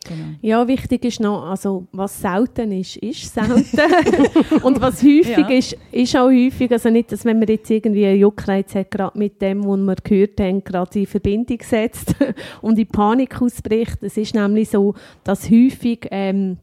[0.07, 0.25] Genau.
[0.41, 3.63] Ja, wichtig ist noch, also was selten ist, ist selten.
[4.63, 5.49] und was häufig ja.
[5.49, 6.73] ist, ist auch häufig.
[6.73, 9.97] Also nicht, dass wenn man jetzt irgendwie einen Juckreiz hat, gerade mit dem, was wir
[9.97, 12.15] gehört haben, gerade in Verbindung setzt
[12.63, 14.03] und in Panik ausbricht.
[14.03, 16.57] Es ist nämlich so, dass häufig ähm,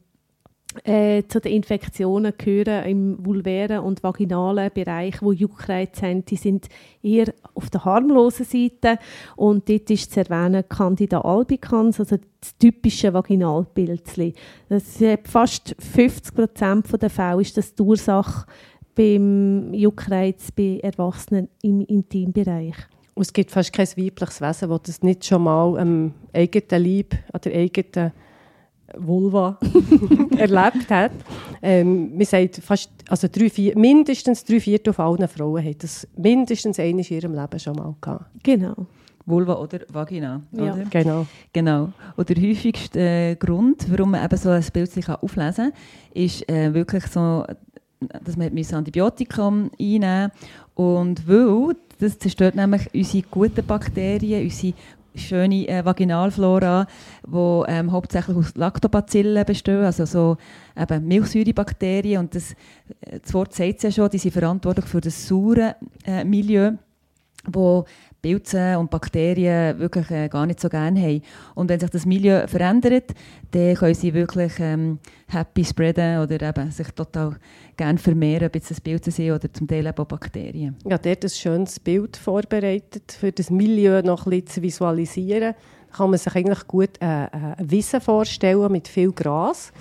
[0.83, 6.25] äh, zu den Infektionen gehören im vulvären und vaginalen Bereich, wo Juckreiz haben.
[6.25, 6.67] Die sind
[7.01, 8.99] eher auf der harmlosen Seite
[9.35, 14.33] und dort ist zu erwähnen Candida albicans, also das typische Vaginalpilzli.
[14.69, 18.45] Das fast 50 Prozent der Fälle ist das die Ursache
[18.95, 22.75] beim Juckreiz bei Erwachsenen im Intimbereich.
[23.13, 27.15] Und es gibt fast kein weibliches Wesen, das das nicht schon mal am eigenen Leib,
[27.33, 28.11] an der eigenen
[28.95, 29.59] Vulva
[30.37, 31.11] erlebt hat.
[31.61, 36.07] Ähm, man sagt, fast, also drei, vier, mindestens drei Viertel von allen Frauen haben das
[36.15, 38.25] mindestens einmal in ihrem Leben schon mal gehabt.
[38.43, 38.87] Genau.
[39.25, 40.41] Vulva oder Vagina.
[40.53, 40.85] Ja, oder?
[40.89, 41.25] genau.
[41.51, 41.89] genau.
[42.15, 45.73] Und der häufigste äh, Grund, warum man eben so ein Bild auflesen kann,
[46.13, 47.45] ist äh, wirklich so,
[48.23, 50.31] dass man Antibiotika einnehmen
[50.75, 54.73] und weil das zerstört nämlich unsere guten Bakterien, unsere
[55.17, 56.87] schöne äh, Vaginalflora,
[57.25, 60.37] die ähm, hauptsächlich aus Lactobacillen bestehen, also so
[60.77, 62.19] eben Milchsäurebakterien.
[62.19, 62.53] Und das,
[63.01, 65.75] äh, das Wort sagt es ja schon, die sind verantwortlich für das saure
[66.05, 66.73] äh, Milieu,
[67.45, 67.85] wo
[68.27, 71.21] Pilze und Bakterien wirklich äh, gar nicht so gerne haben.
[71.55, 73.13] Und wenn sich das Milieu verändert,
[73.51, 77.37] dann können sie wirklich ähm, happy spreaden oder eben sich total
[77.77, 80.75] gerne vermehren, ob jetzt das Pilze sind oder zum Teil auch Bakterien.
[80.85, 85.53] Ja, dort ein schönes Bild vorbereitet, für das Milieu noch ein bisschen zu visualisieren.
[85.91, 89.71] Da kann man sich eigentlich gut äh, äh eine Wiese vorstellen mit viel Gras.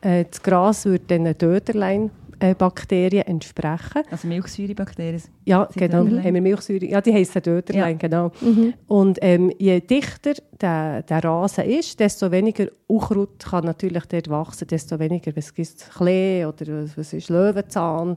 [0.00, 2.10] Äh, das Gras wird dann ein Döderlein
[2.54, 4.02] Bakterien entsprechen.
[4.10, 5.22] Also Milchsäurebakterien?
[5.44, 6.04] Ja, genau.
[6.04, 6.84] Haben wir Milchsäure.
[6.84, 8.08] Ja, die heissen Döderlein, ja.
[8.08, 8.32] genau.
[8.40, 8.74] Mhm.
[8.86, 14.66] Und ähm, je dichter der, der Rasen ist, desto weniger Unkraut kann natürlich dort wachsen,
[14.68, 18.16] desto weniger, was gibt Klee oder was ist Löwenzahn,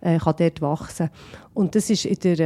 [0.00, 1.10] äh, kann dort wachsen.
[1.54, 2.38] Und das ist in der,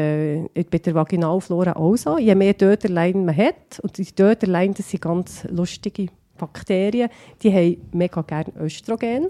[0.54, 2.18] äh, bei der Vaginalflora auch so.
[2.18, 7.10] Je mehr Döderlein man hat, und die Döderlein, das sind ganz lustige Bakterien,
[7.42, 9.28] die haben mega gerne Östrogen.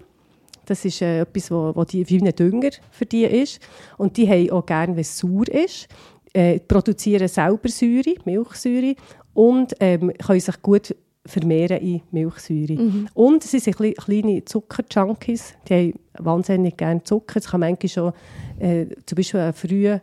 [0.67, 3.61] Das ist äh, etwas, wo, wo die, ein Dünger für die ist.
[3.97, 5.89] Und die haben auch gerne, wenn es sauer ist.
[6.33, 8.95] Äh, produzieren selber Säure, Milchsäure
[9.35, 10.95] und ähm, können sich gut
[11.27, 12.81] vermehren in Milchsäure.
[12.81, 13.09] Mhm.
[13.15, 17.41] Und sie sind kleine Zuckerjunkies, die haben wahnsinnig gerne Zucker.
[17.41, 18.13] Das kann manchmal schon,
[18.59, 20.01] äh, zum Beispiel einen frühen,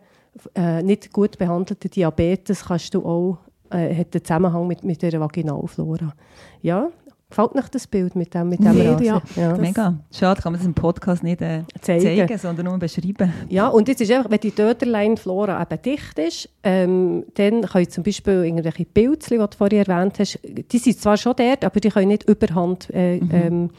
[0.55, 3.39] äh, nicht gut behandelten Diabetes, kannst du auch,
[3.71, 6.13] äh, hat einen Zusammenhang mit, mit der Vaginalflora.
[6.61, 6.89] Ja,
[7.29, 9.57] Gefällt euch das Bild mit dem, mit dem nee, Ja, ja.
[9.57, 9.99] Mega.
[10.13, 12.01] Schade, kann man das im Podcast nicht äh, zeigen.
[12.01, 12.37] zeigen.
[12.37, 13.33] sondern nur beschreiben.
[13.49, 18.03] Ja, und jetzt ist einfach, wenn die Döderlein-Flora eben dicht ist, ähm, dann können zum
[18.03, 21.89] Beispiel irgendwelche Pilze, die du vorhin erwähnt hast, die sind zwar schon dort, aber die
[21.89, 23.29] können nicht überhand äh, mhm.
[23.33, 23.69] ähm,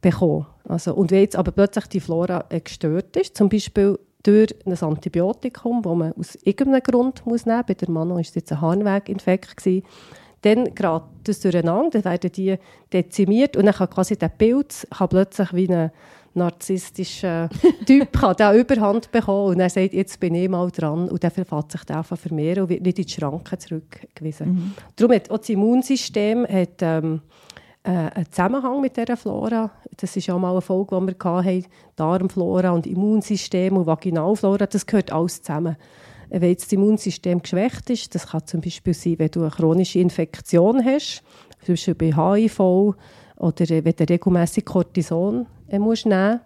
[0.00, 0.46] bekommen.
[0.68, 4.76] Also, und wenn jetzt aber plötzlich die Flora äh, gestört ist, zum Beispiel durch ein
[4.76, 8.50] Antibiotikum, das man aus irgendeinem Grund muss nehmen muss, bei der Mano war es jetzt
[8.50, 9.86] ein Harnweginfekt, gewesen,
[10.42, 12.56] dann gerät das durcheinander, dann werden die
[12.92, 15.90] dezimiert und dann kann quasi der Pilz kann plötzlich wie ein
[16.34, 17.48] narzisstischer
[17.86, 21.30] Typ kann der Überhand bekommen und er sagt, jetzt bin ich mal dran und dann
[21.30, 24.52] verfasst sich der einfach vermehren und wird nicht in die Schranken zurückgewiesen.
[24.52, 24.74] Mhm.
[24.96, 27.20] Darum hat auch das Immunsystem hat, ähm,
[27.82, 29.70] äh, einen Zusammenhang mit dieser Flora.
[29.96, 31.64] Das ist auch mal eine Folge, die wir hatten,
[31.96, 35.76] Darmflora und Immunsystem und Vaginalflora, das gehört alles zusammen
[36.30, 39.98] wenn jetzt das Immunsystem geschwächt ist, das kann zum Beispiel sein, wenn du eine chronische
[39.98, 41.22] Infektion hast,
[41.64, 46.40] zum Beispiel bei HIV oder wenn du regelmäßig Cortison äh, musst nehmen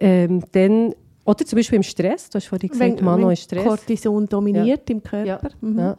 [0.00, 0.94] ähm, dann
[1.24, 3.64] oder zum Beispiel im Stress, du hast vorhin gesagt, wenn, Mano ist Stress.
[3.64, 4.94] Cortison dominiert ja.
[4.94, 5.26] im Körper.
[5.26, 5.40] Ja.
[5.60, 5.78] Mhm.
[5.78, 5.98] ja.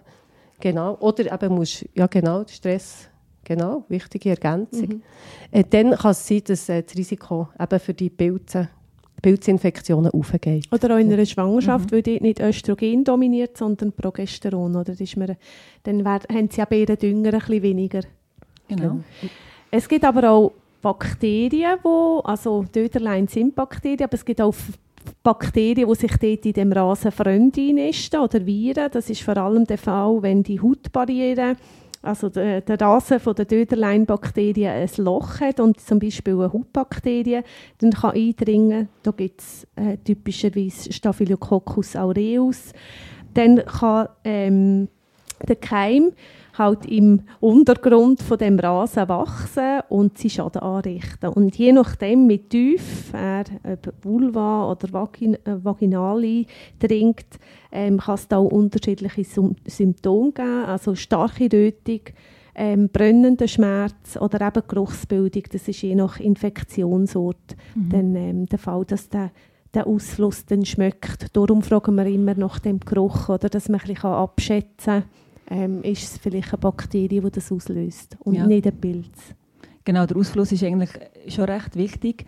[0.60, 0.97] genau.
[1.00, 3.08] Oder eben musst, ja genau, Stress,
[3.43, 4.88] genau, wichtige Ergänzung.
[4.88, 5.02] Mhm.
[5.52, 8.69] Äh, dann kann es sein, dass äh, das Risiko eben für die Pilze
[9.22, 10.64] Pilzinfektionen aufgehen.
[10.72, 11.96] Oder auch in einer Schwangerschaft, mhm.
[11.96, 14.76] weil dort nicht Östrogen dominiert, sondern Progesteron.
[14.76, 14.86] Oder?
[14.86, 15.38] Das ist mir,
[15.84, 18.02] dann haben sie auch ihren Dünger ein bisschen weniger.
[18.68, 19.00] Genau.
[19.70, 24.56] Es gibt aber auch Bakterien, wo, also Döderlein sind Bakterien, aber es gibt auch
[25.24, 28.90] Bakterien, die sich dort in dem Rasen Freunde nisten oder Viren.
[28.92, 31.56] Das ist vor allem der Fall, wenn die Hautbarriere
[32.02, 37.42] also der, Rasen von der Döderleinbakterien ein Loch hat und zum Beispiel eine Hautbakterie
[37.78, 38.90] dann kann eindringen.
[39.04, 42.74] Da gibt es äh, typischerweise Staphylococcus aureus.
[43.34, 44.88] Dann kann ähm,
[45.48, 46.12] der Keim
[46.58, 51.30] halt im Untergrund von dem Rasen wachsen und sie Schaden anrichten.
[51.30, 57.40] Und je nachdem, wie tief er ob Vulva oder Vagin äh, vaginal eindringt,
[57.72, 62.02] ähm, kann es da auch unterschiedliche Sym Symptome geben, also starke Rötung,
[62.54, 65.44] ähm, brennender Schmerz oder eben Geruchsbildung.
[65.52, 67.90] Das ist je nach Infektionsort mhm.
[67.90, 69.32] dann, ähm, der Fall, dass der
[69.74, 71.36] der Ausfluss dann schmeckt.
[71.36, 75.04] Darum fragen wir immer nach dem Geruch, oder, dass man ein bisschen abschätzen kann,
[75.50, 78.48] ähm, ist es vielleicht eine Bakterie, die das auslöst und ja.
[78.48, 79.36] nicht ein Pilz.
[79.84, 80.92] Genau, der Ausfluss ist eigentlich
[81.28, 82.26] schon recht wichtig.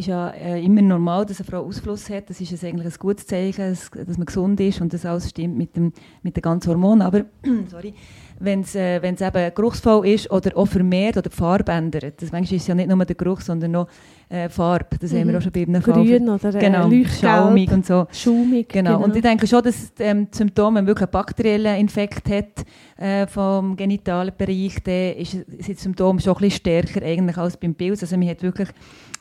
[0.00, 2.30] Es ist ja äh, immer normal, dass eine Frau Ausfluss hat.
[2.30, 5.76] Das ist eigentlich ein gutes Zeichen, dass, man gesund ist und das alles stimmt mit,
[5.76, 7.02] dem, mit den ganzen Hormonen.
[7.02, 7.26] Aber
[7.70, 7.92] sorry,
[8.38, 12.22] wenn es äh, eben geruchsvoll ist oder auch vermehrt oder die Farbe ändert.
[12.22, 13.88] Das manchmal ist ja nicht nur der Geruch, sondern noch
[14.30, 14.96] äh, Farbe.
[14.98, 15.18] Das mhm.
[15.18, 16.50] haben wir auch schon bei einem Grün Fall.
[16.50, 18.06] oder äh, genau, schaumig und so.
[18.10, 18.94] Schaumig, genau.
[18.94, 19.04] genau.
[19.04, 22.64] Und ich denke schon, dass ähm, die Symptome, wenn wirklich einen bakteriellen Infekt hat
[22.96, 27.58] äh, vom genitalen Bereich, dann ist, sind die Symptome schon ein bisschen stärker eigentlich als
[27.58, 28.02] beim Pilz.
[28.02, 28.68] Also man hat wirklich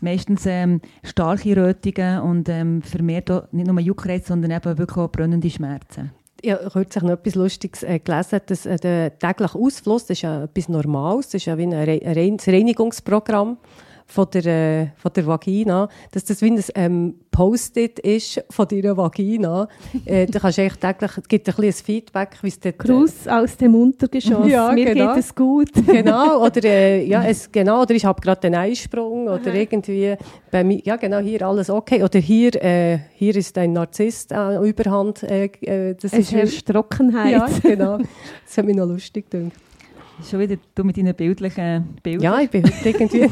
[0.01, 5.49] meistens ähm, starke Rötungen und ähm, vermehrt nicht nur Juckreiz, sondern eben wirklich auch brennende
[5.49, 6.11] Schmerzen.
[6.41, 10.43] Ich habe noch etwas Lustiges äh, gelesen, dass äh, der tägliche Ausfluss, das ist ja
[10.43, 13.57] etwas Normales, das ist ja wie ein, Re ein Reinigungsprogramm
[14.09, 18.97] von der, äh, von der Vagina, dass das wie ein ähm, Post-it ist von deiner
[18.97, 19.67] Vagina.
[20.05, 22.79] äh, da kannst du eigentlich täglich, es gibt ein bisschen Feedback, wie es dort...
[22.79, 25.13] Gruß aus dem Untergeschoss, ja, mir genau.
[25.13, 25.69] geht es gut.
[25.85, 30.15] genau, oder, äh, ja, es, genau, oder ich habe gerade den Einsprung, oder irgendwie,
[30.49, 34.57] bei mir, ja genau, hier alles okay, oder hier, äh, hier ist ein Narzisst äh,
[34.57, 35.23] Überhand.
[35.23, 37.31] Äh, äh das es ist herrscht Trockenheit.
[37.31, 37.97] Ja, genau.
[37.97, 39.53] Das hat mich noch lustig gedacht.
[40.29, 42.23] Schon wieder du mit deinen bildlichen Bildern.
[42.23, 43.29] Ja, ich bin heute irgendwie...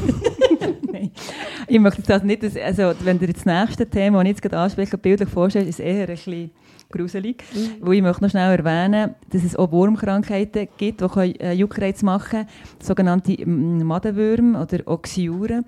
[1.66, 4.96] Ich möchte das nicht, also wenn ihr das nächste Thema, das ich jetzt gerade anspreche,
[4.96, 6.50] bildlich vorstellt, ist eher ein bisschen
[6.90, 7.42] gruselig.
[7.54, 7.86] Mhm.
[7.86, 12.30] Wo ich möchte noch schnell erwähnen, dass es auch Wurmkrankheiten gibt, die äh, Juckreiz machen
[12.30, 12.48] können,
[12.80, 15.64] sogenannte Madenwürmer oder Oxyuren.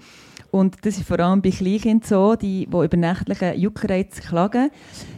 [0.51, 4.71] Und das ist vor allem bei Kleinkindern so, die, die über nächtlichen Juckreiz klagen.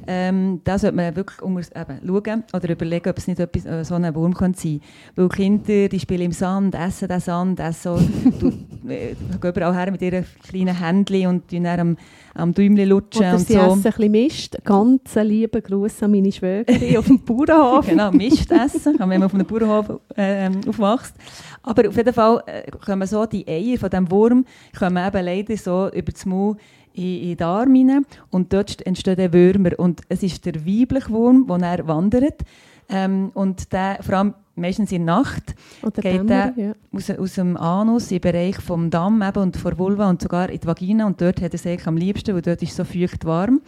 [0.07, 3.85] Ähm, da sollte man wirklich unter, eben, schauen oder überlegen, ob es nicht etwas, äh,
[3.85, 4.81] so ein Wurm kann sein
[5.15, 5.29] kann.
[5.29, 8.49] Weil Kinder, die spielen im Sand, essen den Sand, essen so, du,
[8.89, 11.97] äh, gehen überall her mit ihren kleinen Händchen und dann am,
[12.35, 13.61] am Däumchen lutschen oder und sie so.
[13.61, 14.59] essen ein bisschen Mist.
[14.65, 17.87] Ganz lieben Gruß an meine Schwägerin auf dem Bauernhof.
[17.87, 21.15] genau, Mist essen, wenn man auf einem Bauernhof äh, aufwächst.
[21.63, 24.45] Aber auf jeden Fall äh, kommen so die Eier von diesem Wurm
[24.79, 26.57] kommen eben leider so über das Maul
[26.95, 29.79] in, in Darm rein und dort entstehen Würmer.
[29.79, 32.43] Und es ist der weibliche Wurm, der wandert.
[32.93, 36.73] Ähm, und der, vor allem meistens in der Nacht, Oder geht Dämmer, ja.
[36.93, 40.61] aus, aus dem Anus, im Bereich vom Damm eben und vor Vulva und sogar in
[40.61, 41.07] die Vagina.
[41.07, 43.63] Und dort hat er sich am liebsten, weil dort ist so feucht warm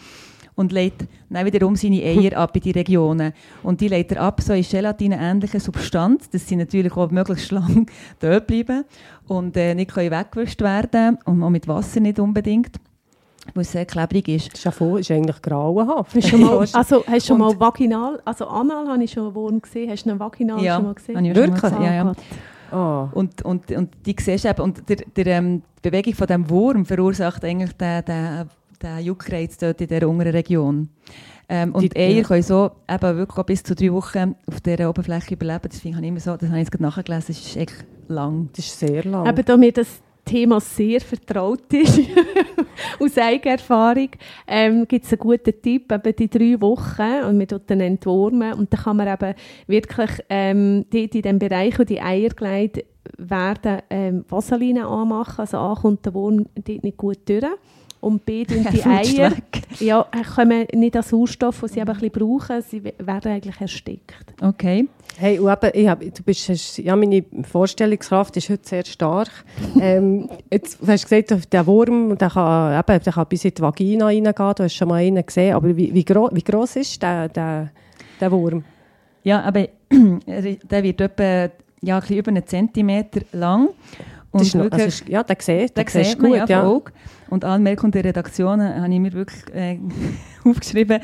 [0.55, 3.33] und legt dann wiederum seine Eier ab in die Regionen.
[3.63, 7.87] Und die legt er ab so in Gelatin-ähnliche Substanz, dass sie natürlich auch möglichst lang
[8.21, 8.85] dort bleiben
[9.27, 12.79] und äh, nicht weggewischt werden und auch mit Wasser nicht unbedingt
[13.55, 14.59] es sehr klebrig ist.
[14.59, 16.15] Schafo ist eigentlich grauenhaft.
[16.15, 19.25] Hast du schon mal, also, hast du schon mal vaginal, also anal habe ich schon
[19.25, 21.17] einen Wurm gesehen, hast du einen vaginal ja, schon mal gesehen?
[21.17, 21.61] Habe ich Wirklich?
[21.61, 21.95] Schon mal gesehen.
[21.95, 22.13] Ja, ja.
[22.73, 23.09] Oh.
[23.13, 26.85] Und, und, und die siehst eben, und der, der, ähm, die Bewegung von dem Wurm
[26.85, 28.49] verursacht eigentlich den, den,
[28.83, 30.89] den Juckreiz dort in dieser unteren Region.
[31.49, 32.23] Ähm, und die Eier ja.
[32.23, 35.69] können so eben wirklich bis zu drei Wochen auf dieser Oberfläche überleben.
[35.69, 38.49] Das finde ich immer so, das habe ich jetzt nachgelesen, das ist echt lang.
[38.57, 39.27] Das ist sehr lang.
[39.27, 42.01] Eben, da mir das Thema sehr vertraut ist,
[43.01, 44.09] aus eigener Erfahrung,
[44.47, 48.73] ähm, gibt es einen guten Tipp, eben die drei Wochen, und man dann entwurmen, und
[48.73, 49.35] dann kann man eben
[49.67, 52.85] wirklich ähm, die, in dem Bereich, wo die Eier gelegt
[53.19, 57.45] werden, ähm, Vaseline anmachen, also A kommt der Wurm dort nicht gut durch
[58.05, 59.33] und B tun die Eier
[59.81, 64.35] ja, kommen nicht an Sauerstoff, den sie eben ein bisschen brauchen, sie werden eigentlich erstickt.
[64.41, 64.89] Okay.
[65.17, 69.31] Hey, und eben, ich hab, du bist, ja, meine Vorstellungskraft ist heute sehr stark.
[69.81, 73.63] ähm, jetzt du hast gesagt, der Wurm, der kann, eben, der kann bis in die
[73.63, 77.03] Vagina reingehen, du hast schon mal einen gesehen, aber wie, wie, gro wie gross ist
[77.03, 77.71] der, der,
[78.21, 78.65] der Wurm?
[79.23, 81.51] Ja, aber der wird etwa
[81.85, 83.69] ja, ein über einen Zentimeter lang.
[84.35, 86.45] Und das ist noch, also, ja, der sieht, der sieht gut, ja.
[86.49, 86.81] ja.
[87.31, 89.79] Und Anmerkung der Redaktion habe ich mir wirklich äh,
[90.45, 90.99] aufgeschrieben,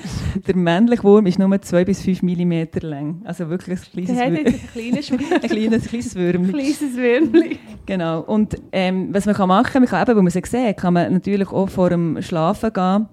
[0.49, 3.23] der männliche Wurm ist nur 2 bis 5 mm lang.
[3.25, 5.12] Also wirklich ein kleines, Wür ein kleines,
[5.43, 5.49] ein
[5.88, 6.53] kleines, Würmchen.
[6.53, 7.59] kleines Würmchen.
[7.87, 8.23] Genau.
[8.23, 10.95] Und ähm, was man kann machen kann, man kann eben, wo man sie sieht, kann
[10.95, 13.07] man natürlich auch vor dem Schlafen gehen,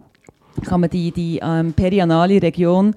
[0.66, 2.96] kann man die, die ähm, perianale Region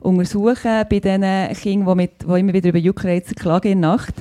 [0.00, 1.20] untersuchen bei den
[1.54, 4.14] Kindern, die, mit, die immer wieder über Juckreiz klagen in der Nacht.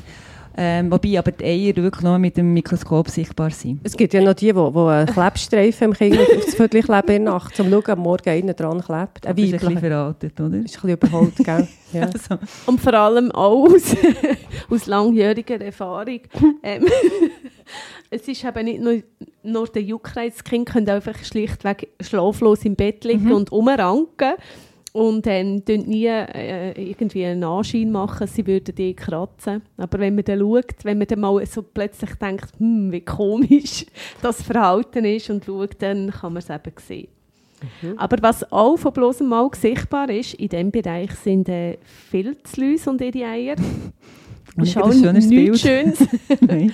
[0.57, 3.79] Ähm, wobei aber die Eier wirklich nur mit dem Mikroskop sichtbar sind.
[3.83, 7.25] Es gibt ja noch die, die, die einen Klebstreifen im Kind aufs Viertel kleben in
[7.25, 9.25] der Nacht, um zu schauen, am Morgen innen dran klebt.
[9.25, 10.57] Ein ist ein bisschen veraltet, oder?
[10.57, 11.67] Ist ein bisschen überholt, gell?
[11.93, 12.03] Ja.
[12.03, 12.39] Also.
[12.67, 13.93] Und vor allem auch aus,
[14.69, 16.21] aus langjähriger Erfahrung.
[16.63, 16.85] ähm,
[18.09, 19.03] es ist eben nicht nur,
[19.43, 23.33] nur der Juckreiz, das Kind können einfach schlichtweg schlaflos im Bett liegen mhm.
[23.33, 24.35] und umranken
[24.93, 29.61] und ähm, nie äh, irgendwie einen Anschein machen, sie würden die kratzen.
[29.77, 33.85] Aber wenn man dann schaut, wenn man dann mal so plötzlich denkt, hm, wie komisch
[34.21, 37.07] das Verhalten ist und schaut, dann kann man es eben sehen.
[37.81, 37.97] Mhm.
[37.97, 41.77] Aber was auch von bloßem Auge sichtbar ist, in diesem Bereich sind äh,
[42.09, 43.55] Filzläuse und ihre Eier.
[44.57, 45.57] Das ist auch nichts Bild.
[45.57, 45.99] Schönes.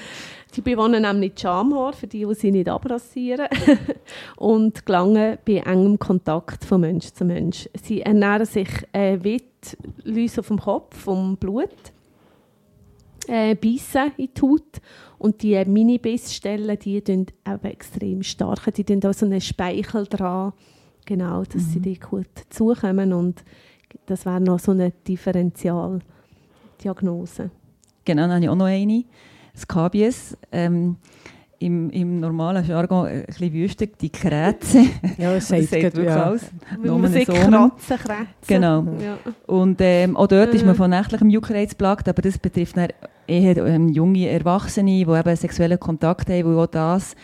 [0.58, 3.46] Sie bewohnen nämlich die Schamhaar, für die, die sie nicht abrasieren.
[4.38, 7.70] und gelangen bei engem Kontakt von Mensch zu Mensch.
[7.80, 9.44] Sie ernähren sich äh, wie
[10.36, 11.70] auf dem Kopf, vom Blut,
[13.28, 14.82] äh, beißen in die Haut.
[15.20, 18.74] Und die Mini-Bissstellen, die sind extrem stark.
[18.74, 20.54] Die haben auch so einen Speichel dran,
[21.06, 21.70] genau, dass mhm.
[21.70, 23.14] sie die gut zukommen.
[23.14, 23.44] Und
[24.08, 27.52] das wäre noch so eine Differentialdiagnose.
[28.06, 29.06] Genau, dann habe ich auch noch eine.
[29.58, 30.38] Skabies.
[30.52, 30.98] Ähm,
[31.60, 34.86] im, im normalen Jargon ein bisschen wüstig, die Krätze.
[35.18, 36.30] Ja, das sagt, das sagt wirklich ja.
[36.30, 36.42] aus.
[36.84, 38.28] Man sagt Kratzen, Krätze.
[38.48, 38.84] Genau.
[39.02, 39.18] Ja.
[39.48, 42.76] Und ähm, auch dort ist man von nächtlichem Juckreiz plagt, aber das betrifft
[43.26, 47.16] eher ähm, junge Erwachsene, die eben sexuellen Kontakt haben, wo auch das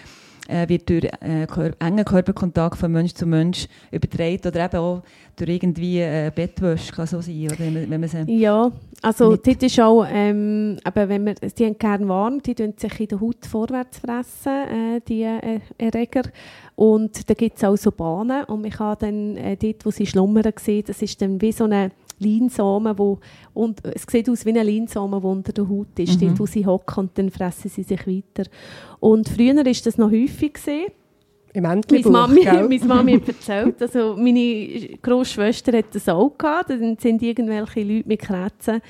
[0.47, 5.03] äh, wird durch äh, kör engen Körperkontakt von Mensch zu Mensch übertragen oder eben auch
[5.36, 9.63] durch irgendwie äh, Bettwäsche kann so sein, oder, wenn, wenn man sie Ja, also dort
[9.63, 13.21] ist auch, ähm, aber wenn man, die haben gerne warm, die tun sich in der
[13.21, 16.23] Haut vorwärts fressen, äh, die äh, Erreger.
[16.75, 20.06] Und da gibt es auch so Bahnen und man kann dann äh, dort, wo sie
[20.06, 23.19] schlummern, sehen, das ist dann wie so eine Leinsamen, wo,
[23.54, 26.28] und es sieht aus wie ein Leinsamen, der unter der Haut ist, mhm.
[26.28, 28.49] dort, wo sie hocken und dann fressen sie sich weiter.
[28.99, 30.54] Und früher war das noch häufig.
[30.54, 30.91] Gewesen.
[31.54, 32.45] Im Entlebuch, meine Mami,
[32.80, 38.08] meine Mami hat erzählt, also meine Großschwester hat das auch gehabt, dann sind irgendwelche Leute
[38.08, 38.82] mit Krätzen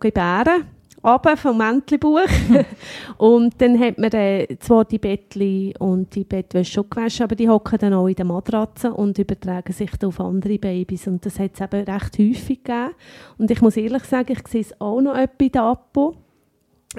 [0.00, 0.64] gebären
[1.04, 2.28] runter vom Mäntelbuch.
[3.18, 7.48] und dann hat man äh, zwar die Bettli und die Bettwäsche schon gewaschen, aber die
[7.48, 11.06] hocken dann auch in der Matratze und übertragen sich auf andere Babys.
[11.06, 12.90] Und das hat es eben recht häufig gegeben.
[13.38, 16.16] Und ich muss ehrlich sagen, ich sehe es auch noch etwas in der Apo.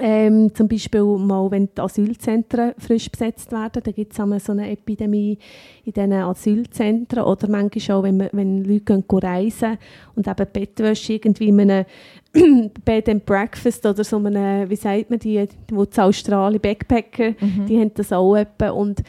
[0.00, 4.70] Ähm, zum Beispiel mal, wenn die Asylzentren frisch besetzt werden, da gibt es so eine
[4.70, 5.38] Epidemie
[5.84, 7.22] in diesen Asylzentren.
[7.22, 9.78] Oder manchmal auch, wenn, man, wenn Leute gehen reisen
[10.16, 11.84] und eben Bettwäsche irgendwie in einem
[12.84, 17.66] Bed and Breakfast oder so einem, wie sagt man die, wo die Australien Backpacker, mhm.
[17.68, 18.70] die haben das auch etwa.
[18.70, 19.04] Und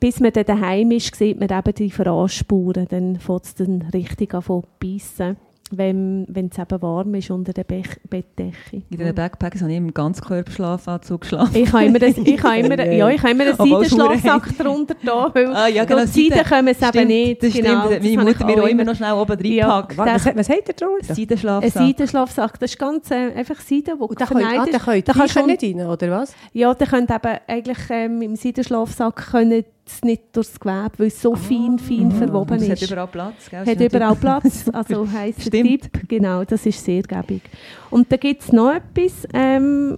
[0.00, 4.32] bis man dann daheim ist, sieht man eben die Veranspuren, dann fängt es dann richtig
[4.32, 5.36] an zu beißen
[5.76, 8.82] wenn, wenn es eben warm ist unter der Be Bettdecke.
[8.90, 11.56] In den Backpacks habe ich immer ganz Ganzkörperschlafanzug geschlafen.
[11.56, 15.30] Ich habe immer, das, ich habe immer, ja, ich habe immer einen Seidenschlafsack darunter da,
[15.32, 17.42] weil ah, ja, genau, Seiden können es eben nicht.
[17.42, 19.96] Das genau, stimmt, meine Mutter mir auch immer noch schnell oben reinpackt.
[19.96, 21.14] Ja, was, was hat ihr drunter?
[21.14, 21.76] Seidenschlafsack.
[21.76, 24.88] Ein Seidenschlafsack, das ist ganz äh, einfach Seiden, wo du verneidest.
[24.88, 26.34] Ah, da könnt ihr schon nicht rein, oder was?
[26.52, 31.20] Ja, der könnt eben eigentlich ähm, im Seidenschlafsack können es nicht durchs Gewebe, weil es
[31.20, 32.12] so ah, fein, fein mhm.
[32.12, 32.68] verwoben ist.
[32.68, 33.66] Es hat überall Platz, gell?
[33.66, 37.42] Hat überall Platz, also heisst der Tipp, genau, das ist sehr gäbig.
[37.90, 39.96] Und da gibt es noch etwas, ähm,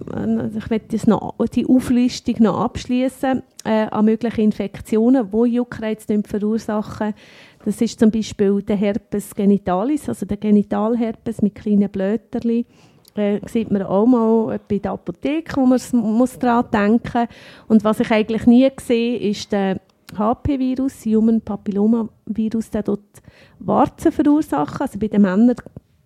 [0.57, 7.13] ich möchte noch, die Auflistung noch abschließen äh, an möglichen Infektionen, die Juckreiz verursachen.
[7.63, 12.65] Das ist zum Beispiel der Herpes genitalis, also der Genitalherpes mit kleinen Blöterchen
[13.15, 17.27] äh, sieht man auch mal bei der Apotheke, wo man muss daran denken muss.
[17.67, 19.79] Und was ich eigentlich nie sehe, ist der
[20.17, 23.01] HP-Virus, Human Papilloma-Virus, der dort
[23.59, 24.81] Warzen verursacht.
[24.81, 25.55] Also bei den Männern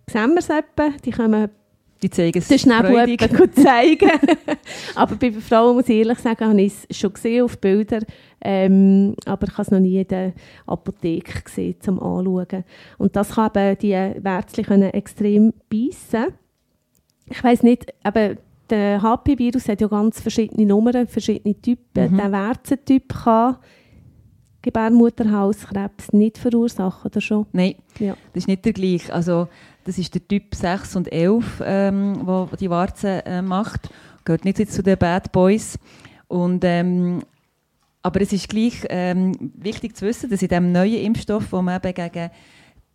[0.08, 1.50] sehen wir es etwa, die kommen
[2.02, 4.10] die zeigen es den Schnäbel gut zeigen.
[4.94, 8.06] aber bei Frauen muss ich ehrlich sagen, habe ich es schon gesehen auf Bildern,
[8.40, 10.32] ähm, aber ich habe es noch nie in der
[10.66, 12.64] Apotheke gesehen, zum Anschauen.
[12.96, 16.32] Und das kann eben die Wärtchen extrem beißen
[17.30, 18.36] ich weiß nicht, aber
[18.68, 22.12] der HP-Virus hat ja ganz verschiedene Nummern, verschiedene Typen.
[22.12, 22.16] Mhm.
[22.16, 23.56] Der Wärzentyp kann
[24.62, 27.46] Gebärmutterhalskrebs nicht verursachen, oder schon?
[27.52, 28.14] Nein, ja.
[28.32, 29.12] das ist nicht der gleiche.
[29.12, 29.48] Also,
[29.84, 33.88] das ist der Typ 6 und 11, ähm, wo die Warze äh, macht.
[34.24, 35.78] Gehört nicht zu den Bad Boys.
[36.28, 37.22] Und, ähm,
[38.02, 41.80] aber es ist gleich ähm, wichtig zu wissen, dass in diesem neuen Impfstoff, wo man
[41.82, 42.30] eben gegen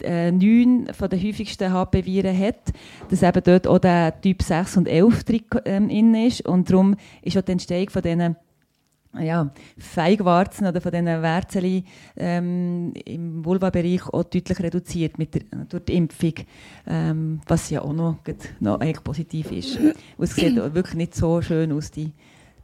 [0.03, 2.73] neun von den häufigsten HP-Viren hat,
[3.09, 6.45] dass eben dort auch der Typ 6 und 11 drin ähm, ist.
[6.45, 8.35] Und darum ist auch die Entstehung von diesen
[9.19, 11.83] ja, Feigwarzen oder von diesen Wärzeln
[12.17, 16.33] ähm, im Vulva-Bereich auch deutlich reduziert mit der, durch die Impfung,
[16.87, 18.17] ähm, was ja auch noch,
[18.59, 19.77] noch eigentlich positiv ist.
[19.77, 22.11] Und es sieht wirklich nicht so schön aus, die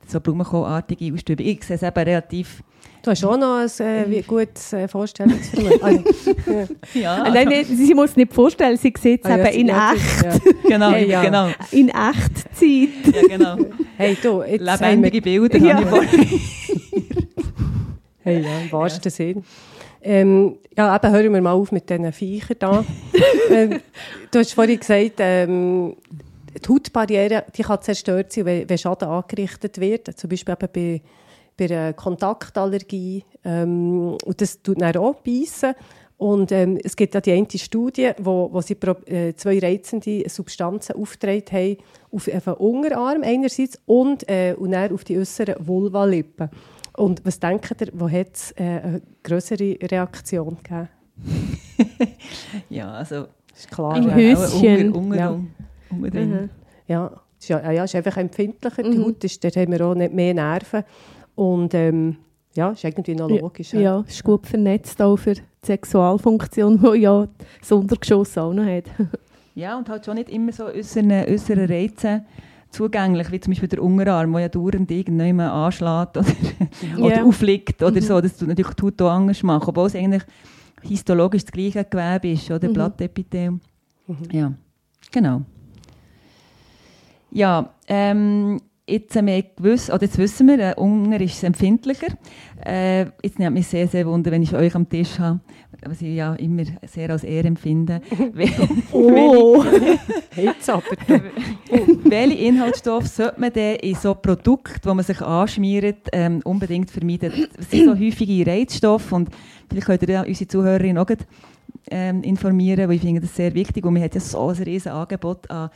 [0.07, 1.45] so blumenkohlartige Ausstübung.
[1.45, 2.63] Ich sehe es eben relativ
[3.03, 5.81] Du hast auch noch ein äh, gutes äh, Vorstellungsvermögen.
[5.81, 6.03] Also,
[6.93, 7.25] ja.
[7.25, 7.29] ja.
[7.31, 10.23] Nein, sie muss nicht vorstellen, sie sieht es ah, eben ja, in echt.
[10.23, 10.51] Ja.
[10.67, 11.23] Genau, hey, ja.
[11.23, 11.47] genau.
[11.71, 13.15] In Echtzeit.
[13.15, 13.57] Ja, genau.
[13.97, 15.83] Hey, du, jetzt Lebendige Bilder ja.
[15.83, 16.41] habe ich
[18.23, 19.09] Hey, ja, im wahrsten ja.
[19.09, 19.43] Sinn.
[20.03, 22.85] Ähm, ja, eben hören wir mal auf mit diesen Viechern da.
[23.49, 23.81] ähm,
[24.29, 25.95] du hast vorhin gesagt, ähm,
[26.53, 30.19] die Hautbarriere die kann zerstört sein, wenn, wenn Schaden angerichtet wird.
[30.19, 31.01] Zum Beispiel eben bei
[31.61, 33.23] bei einer Kontaktallergie.
[33.43, 35.73] Ähm, und das tut dann auch beißen.
[36.17, 40.27] Und ähm, es gibt ja die eine Studie, wo, wo sie pro, äh, zwei reizende
[40.29, 41.77] Substanzen aufgetragen haben
[42.11, 46.49] auf, auf den Unterarm einerseits und, äh, und dann auf die äußeren Vulvalippen.
[46.95, 50.89] Und was denkt ihr, wo hat es äh, eine größere Reaktion gegeben?
[52.69, 53.27] ja, also...
[53.51, 53.97] Das ist klar.
[53.97, 54.93] Im ja, Höschen.
[54.93, 55.39] Unter, ja.
[55.89, 56.49] unter, mhm.
[56.87, 57.21] ja.
[57.47, 58.85] Ja, ja, ist einfach empfindlicher.
[58.85, 58.91] Mhm.
[58.91, 60.83] Die Haut ist, dort haben wir auch nicht mehr Nerven.
[61.41, 62.17] Und ähm,
[62.53, 63.73] ja, ist irgendwie noch logisch.
[63.73, 67.27] Ja, ja ist gut vernetzt auch für die Sexualfunktion, die ja
[67.59, 68.83] das Untergeschoss auch noch hat.
[69.55, 72.27] ja, und halt schon nicht immer so unseren, unseren Reizen
[72.69, 76.27] zugänglich, wie zum Beispiel der Unterarm, der ja dauernd irgendjemand anschlägt oder,
[76.95, 77.03] ja.
[77.03, 78.05] oder aufliegt oder mhm.
[78.05, 78.21] so.
[78.21, 80.23] Das tut natürlich die Haut auch anders machen, obwohl es eigentlich
[80.83, 82.69] histologisch das gleiche Gewebe ist, oder?
[82.69, 82.73] Mhm.
[82.73, 83.51] Blattepithel.
[83.51, 83.61] Mhm.
[84.31, 84.53] Ja,
[85.11, 85.41] genau.
[87.31, 92.07] Ja, ähm, jetzt haben wir gewusst, oder jetzt wissen wir, der Unger ist empfindlicher.
[92.65, 95.39] Äh, jetzt nimmt mich sehr, sehr wunder, wenn ich euch am Tisch habe,
[95.85, 98.01] was ich ja immer sehr als Ehre empfinde.
[98.91, 99.63] oh!
[100.35, 100.83] jetzt aber.
[102.03, 107.47] welche Inhaltsstoffe sollte man denn in so Produkten, wo man sich anschmiert, ähm, unbedingt vermeiden?
[107.57, 109.29] Es sind so häufige Reizstoffe und
[109.69, 111.07] vielleicht könnt ihr unsere Zuhörerinnen auch
[111.89, 114.87] ähm, informieren, weil ich finde das sehr wichtig und man hat ja so ein riesiges
[114.87, 115.69] Angebot an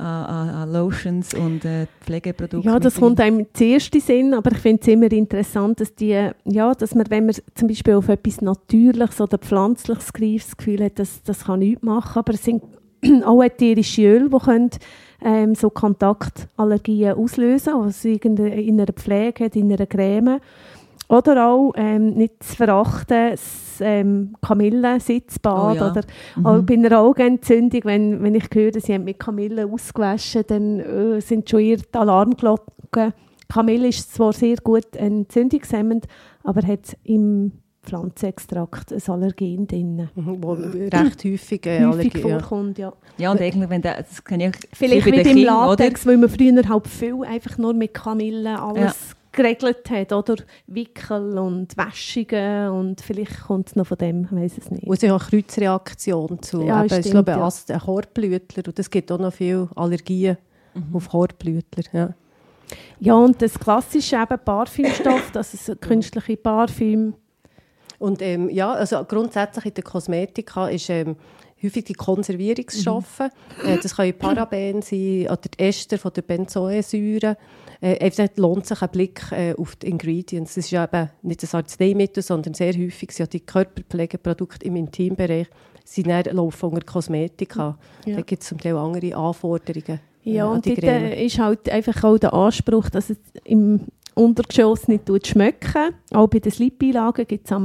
[0.00, 2.70] an, an Lotions und äh, Pflegeprodukten.
[2.70, 6.30] Ja, das kommt einem zuerst in Sinn, aber ich finde es immer interessant, dass, die,
[6.44, 10.84] ja, dass man, wenn man zum Beispiel auf etwas Natürliches oder Pflanzliches greift, das Gefühl
[10.84, 12.62] hat, dass, das kann nichts machen, aber es sind
[13.24, 14.70] auch ätherische Öle, die können,
[15.22, 20.40] ähm, so Kontaktallergien auslösen, was in einer Pflege in einer Creme.
[21.10, 25.72] Oder auch ähm, nicht zu verachten, das ähm, Kamillensitzbad.
[25.72, 25.90] Oh ja.
[25.90, 26.02] Oder
[26.36, 26.46] mhm.
[26.46, 31.20] auch bei einer Augenentzündung, wenn, wenn ich höre, sie haben mit Kamille ausgewaschen, dann äh,
[31.20, 33.12] sind schon die Alarmglocken.
[33.48, 36.06] Kamille ist zwar sehr gut entzündungshemmend,
[36.44, 37.52] aber hat im
[37.82, 40.08] Pflanzenextrakt ein Allergen drin.
[40.14, 42.92] Mhm, wo recht häufig, äh, häufig vorkommt, ja.
[43.18, 43.32] ja.
[43.32, 46.12] und eigentlich, wenn der, das kann ich Vielleicht wie im Latex, oder?
[46.12, 50.36] weil man früher halt viel einfach nur mit Kamille alles ja geregelt hat, oder?
[50.66, 54.84] Wickel und Wäschungen und vielleicht kommt es noch von dem, ich weiß es nicht.
[54.84, 57.44] Und es ist auch eine Kreuzreaktion zu, ja, eben, ich glaube, ja.
[57.44, 60.36] Ast, Hortblütler und es gibt auch noch viele Allergien
[60.74, 60.96] mhm.
[60.96, 62.14] auf Hortblütler, ja.
[63.00, 67.14] Ja, und das klassische eben Parfümstoff, das ist künstliche Parfüm.
[67.98, 71.16] Und ähm, ja, also grundsätzlich in der Kosmetika ist ähm,
[71.62, 73.20] häufig die Konservierungsstoffe.
[73.62, 73.68] Mhm.
[73.68, 77.36] Äh, das können Paraben sein oder die Ester von der Benzoesäure.
[77.82, 80.54] Äh, lohnt sich ein Blick äh, auf die Ingredients.
[80.54, 84.76] Das ist ja eben nicht ein Arzneimittel, sondern sehr häufig sind ja die Körperpflegeprodukte im
[84.76, 85.48] Intimbereich
[85.84, 87.76] sind dann laufen unter Kosmetika.
[88.06, 88.16] Ja.
[88.16, 90.00] Da gibt es zum Teil andere Anforderungen.
[90.24, 95.08] Äh, ja, und dort ist halt einfach auch der Anspruch, dass es im Untergeschoss nicht
[95.26, 95.94] schmecken.
[96.12, 97.56] Auch bei den Slip-Einlagen gibt es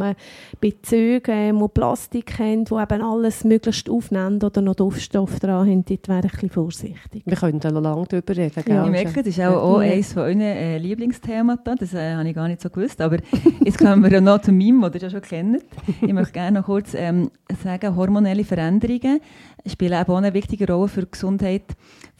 [0.59, 5.85] Bezüge, die Plastik haben, die eben alles möglichst aufnehmen oder noch Duftstoff dran haben.
[5.85, 7.23] Dort wäre ich ein bisschen vorsichtig.
[7.25, 8.63] Wir können da lange darüber reden.
[8.67, 8.85] Ja.
[8.85, 9.93] Ich merke, das ist auch, auch ja.
[9.93, 11.57] eines von euren äh, Lieblingsthemen.
[11.63, 13.01] Das äh, habe ich gar nicht so gewusst.
[13.01, 13.17] Aber
[13.63, 15.65] jetzt kommen wir noch zu meinem, das ihr ja schon kennt.
[16.01, 17.31] Ich möchte gerne noch kurz ähm,
[17.63, 19.19] sagen, hormonelle Veränderungen
[19.65, 21.63] spielen auch eine wichtige Rolle für die Gesundheit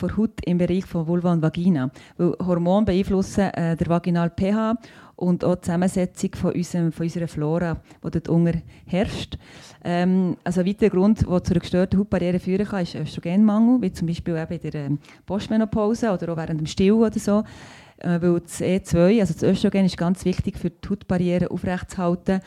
[0.02, 1.90] der Haut im Bereich von Vulva und Vagina.
[2.18, 4.76] Weil Hormone beeinflussen äh, der vaginal pH
[5.16, 9.38] und auch die Zusammensetzung von, unserem, von unserer Flora, die dort unten herrscht.
[9.84, 13.92] Ähm, also ein weiterer Grund, der zu einer gestörten Hautbarriere führen kann, ist Östrogenmangel, wie
[13.92, 17.44] zum Beispiel eben in der ähm, Postmenopause oder auch während dem Still oder so.
[18.00, 22.42] Äh, weil das E2, also das Östrogen, ist ganz wichtig für die Hautbarriere aufrechtzuerhalten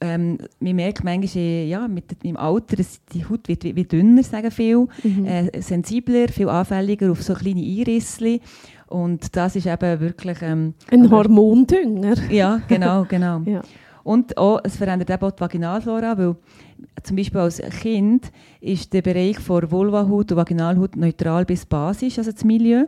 [0.00, 4.22] ähm, man merkt manchmal ja, mit, dem Alter, dass die Haut wird wie, wie dünner,
[4.22, 5.24] sagen viele, mhm.
[5.24, 8.40] äh, sensibler, viel anfälliger auf so kleine Einrisse.
[8.88, 10.38] Und das ist eben wirklich...
[10.42, 12.14] Ähm, Ein Hormondünger.
[12.30, 13.40] Ja, genau, genau.
[13.46, 13.62] ja.
[14.04, 16.36] Und auch, es verändert eben auch die Vaginalflora, weil
[17.02, 18.30] zum Beispiel als Kind
[18.60, 22.84] ist der Bereich von Vulvahaut und Vaginalhaut neutral bis basisch, also das Milieu.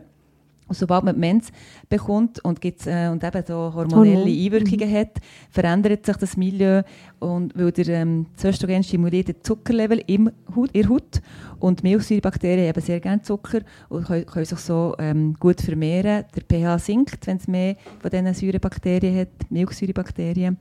[0.69, 1.51] Und sobald man Mens
[1.89, 4.27] bekommt und, gibt's, äh, und eben so hormonelle Hormon.
[4.27, 5.17] Einwirkungen hat,
[5.49, 6.83] verändert sich das Milieu
[7.19, 11.21] und weil der ähm, das Östrogen stimuliert den Zuckerlevel im Haut, in der Haut
[11.59, 16.25] und Milchsäurebakterien haben sehr gerne Zucker und können, können sich so ähm, gut vermehren.
[16.35, 20.57] Der pH sinkt, wenn es mehr von diesen Säurebakterien hat, Milchsäurebakterien.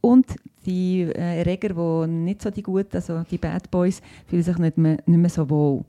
[0.00, 0.26] Und
[0.66, 4.76] die äh, Erreger, die nicht so die guten, also die Bad Boys, fühlen sich nicht
[4.76, 5.84] mehr, nicht mehr so wohl.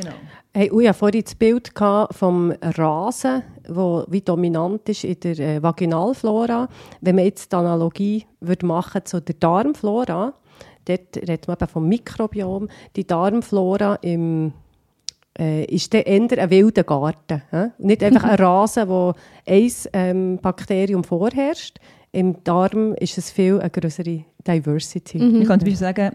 [0.00, 0.14] Genau.
[0.54, 1.72] Hey, und ich hatte vorhin das Bild
[2.12, 6.68] vom Rasen, wo wie dominant ist in der äh, Vaginalflora.
[7.00, 10.34] Wenn man jetzt die Analogie würde machen zu der Darmflora,
[10.84, 12.68] dort redet man eben vom Mikrobiom.
[12.94, 14.52] Die Darmflora im,
[15.36, 17.42] äh, ist dann eher ein wilder Garten.
[17.50, 17.70] Hä?
[17.78, 19.14] Nicht einfach ein Rasen, wo
[19.46, 21.80] ein ähm, Bakterium vorherrscht.
[22.12, 25.18] Im Darm ist es viel eine größere Diversity.
[25.18, 26.12] Ich kann zum Beispiel sagen,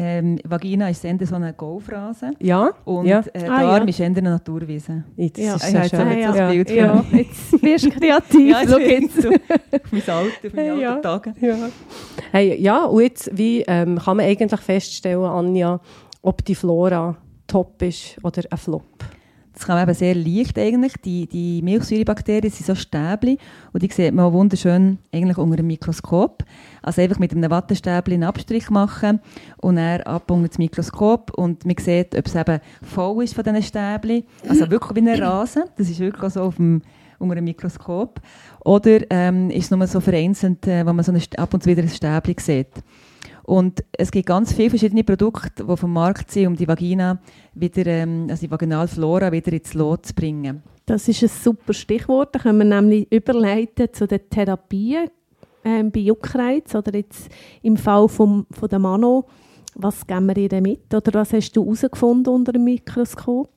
[0.00, 2.70] ähm, Vagina ist eher so eine Golfrasen Ja?
[2.84, 3.20] und ja.
[3.32, 3.88] äh, Ah, Darm ja.
[3.88, 5.02] ist eher eine Naturwiese.
[5.16, 5.54] Jetzt Ja.
[5.56, 7.26] ist so aber jetzt Ja, das Bild Ja, für mich.
[7.26, 8.50] jetzt wirst du kreativ.
[8.50, 9.28] Ja, Schau jetzt so.
[9.28, 10.90] auf mein Alter, auf meine Ja.
[10.90, 11.34] alten Tage.
[11.40, 11.56] Ja.
[12.30, 15.80] Hey, ja, und jetzt, wie ähm, kann man eigentlich feststellen, Anja,
[16.22, 18.84] ob die Flora top ist oder ein Flop?
[19.58, 20.92] Das man eben sehr leicht eigentlich.
[21.04, 23.38] Die, die Milchsäurebakterien sind so Stäbli
[23.72, 26.44] und die sieht man auch wunderschön eigentlich unter dem Mikroskop.
[26.80, 29.20] Also einfach mit einem Wattestäbli einen Abstrich machen
[29.56, 33.42] und dann ab unter das Mikroskop und man sieht, ob es eben voll ist von
[33.42, 34.24] diesen Stäbli.
[34.48, 35.64] Also wirklich wie ein Rasen.
[35.76, 36.80] Das ist wirklich so auf dem,
[37.18, 38.20] unter dem Mikroskop.
[38.64, 41.64] Oder ähm, ist es nur so vereinzelt, äh, wo man so ein, St- ab und
[41.64, 42.70] zu wieder ein Stäbli sieht.
[43.48, 47.18] Und es gibt ganz viele verschiedene Produkte, die vom Markt sind, um die Vagina
[47.54, 50.62] wieder, ähm, also die Vaginalflora wieder ins Lot zu bringen.
[50.84, 52.34] Das ist ein super Stichwort.
[52.34, 55.08] Da können wir nämlich überleiten zu den Therapien
[55.64, 57.30] ähm, bei Juckreiz oder jetzt
[57.62, 59.24] im Fall vom, von der Mano.
[59.76, 60.92] Was geben wir ihr mit?
[60.92, 63.48] Oder was hast du herausgefunden unter dem Mikroskop?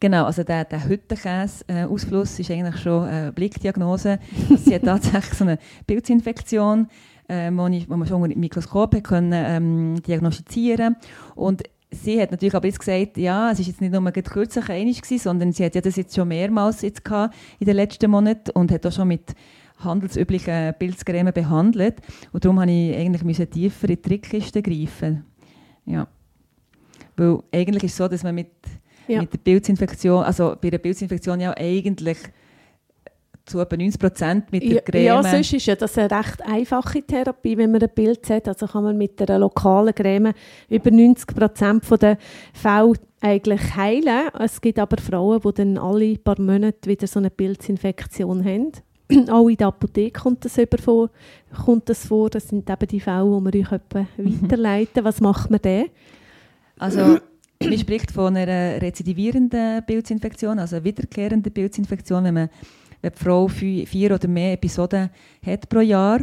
[0.00, 4.18] Genau, also der, der Hüttenkäse-Ausfluss ist eigentlich schon eine Blickdiagnose.
[4.50, 6.88] Also sie hat tatsächlich so eine Pilzinfektion,
[7.28, 10.96] ähm, wo, ich, wo man schon unter dem Mikroskop hat können, ähm, diagnostizieren
[11.34, 15.02] Und sie hat natürlich aber jetzt gesagt, ja, es ist jetzt nicht nur kürzlich einig
[15.02, 18.50] gewesen, sondern sie hat ja das jetzt schon mehrmals jetzt gehabt in den letzten Monaten
[18.52, 19.34] und hat auch schon mit
[19.78, 21.96] handelsüblichen Pilzcreme behandelt.
[22.32, 25.24] Und darum musste ich eigentlich müssen tiefer in die Trickkiste greifen.
[25.84, 26.08] Ja.
[27.16, 28.50] Weil eigentlich ist es so, dass man mit
[29.08, 29.20] Ja.
[29.20, 32.18] mit der Pilzinfektion, also bei der Pilzinfektion ja eigentlich
[33.46, 35.04] zu etwa 90 Prozent mit der Ja, Creme.
[35.04, 38.48] ja, sonst ist ja das eine recht einfache Therapie, wenn man ein Bild hat.
[38.48, 40.32] Also kann man mit einer lokalen Creme
[40.68, 42.18] über 90 Prozent der
[42.52, 44.28] Fälle eigentlich heilen.
[44.38, 48.72] Es gibt aber Frauen, die dann alle paar Monate wieder so eine Pilzinfektion haben.
[49.30, 51.10] Auch in der Apotheke kommt das, über vor,
[51.64, 52.28] kommt das vor.
[52.28, 55.04] Das sind eben die Fälle, die wir euch etwa weiterleiten.
[55.04, 55.86] Was macht man dann?
[56.78, 57.18] Also
[57.62, 62.50] man spricht von einer rezidivierenden Pilzinfektion, also einer wiederkehrenden Pilzinfektion, wenn, man,
[63.02, 65.10] wenn die Frau vi- vier oder mehr Episoden
[65.44, 66.20] hat pro Jahr.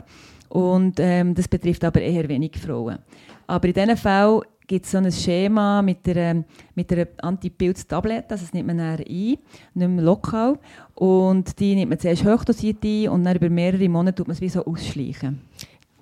[0.49, 2.99] Und ähm, das betrifft aber eher wenig Frauen.
[3.47, 6.43] Aber in diesen Fällen gibt es so ein Schema mit einer,
[6.76, 9.39] mit einer Antipilz-Tablette, also das nimmt man dann ein, nicht
[9.76, 10.57] mehr lokal.
[10.95, 14.41] Und die nimmt man zuerst hochdosiert ein und dann über mehrere Monate tut man es
[14.41, 15.41] wie so ausschleichen.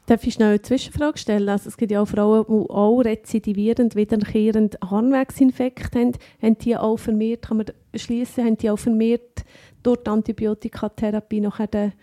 [0.05, 1.47] Darf ich schnell eine Zwischenfrage stellen?
[1.47, 6.11] Also es gibt ja auch Frauen, die auch rezidivierend, wiederkehrend Harnwegsinfekt haben.
[6.41, 9.43] Haben die auch vermehrt, kann man schließen, haben die auch vermehrt
[9.83, 11.93] durch die Antibiotikatherapie nachher den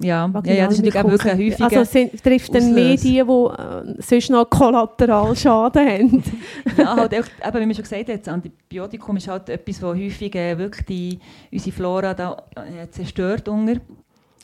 [0.00, 1.78] Ja, ja, ja, das ist natürlich auch wirklich ein häufiger...
[1.78, 6.22] Also sind, trifft dann mehr die, die äh, sonst noch Kollateralschaden haben?
[6.76, 9.88] ja, halt auch, eben, wie man schon gesagt hat, das Antibiotikum ist halt etwas, das
[9.88, 11.18] häufig äh, wirklich die,
[11.52, 13.48] unsere Flora da, äh, zerstört.
[13.48, 13.80] Unter.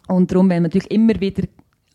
[0.08, 1.44] Und darum, wenn man natürlich immer wieder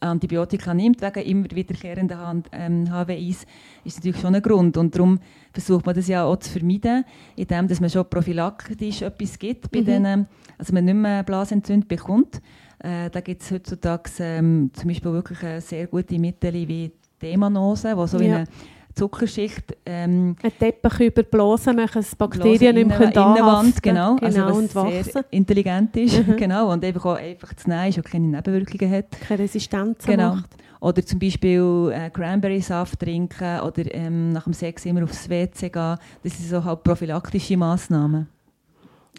[0.05, 3.45] Antibiotika nimmt, wegen immer wiederkehrenden H- ähm, HWIs,
[3.83, 4.77] ist natürlich schon ein Grund.
[4.77, 5.19] Und darum
[5.53, 7.03] versucht man das ja auch zu vermeiden,
[7.35, 9.85] indem dass man schon prophylaktisch etwas gibt, bei Mhm.
[9.85, 10.27] denen,
[10.57, 12.41] also man nicht mehr Blasentzündung bekommt.
[12.79, 16.91] Äh, da gibt es heutzutage ähm, zum Beispiel wirklich äh, sehr gute Mittel wie
[17.21, 18.35] Demanose, die so wie Ja.
[18.37, 18.47] eine
[18.95, 23.83] Zuckerschicht ähm, Ein Teppich über die Blase machen, dass Bakterien nicht mehr Blasen- anhaften Innenwand,
[23.83, 25.03] genau, also genau was und wachsen.
[25.11, 26.35] sehr intelligent ist, Mhm.
[26.37, 29.11] genau, und einfach auch einfach zu nehmen ist und keine Nebenwirkungen hat.
[29.27, 30.35] Keine Resistenz Genau.
[30.35, 30.49] macht.
[30.79, 35.97] Oder zum Beispiel äh, Cranberry-Saft trinken oder ähm, nach dem Sex immer aufs WC gehen.
[36.23, 38.27] Das sind so halt prophylaktische Massnahmen.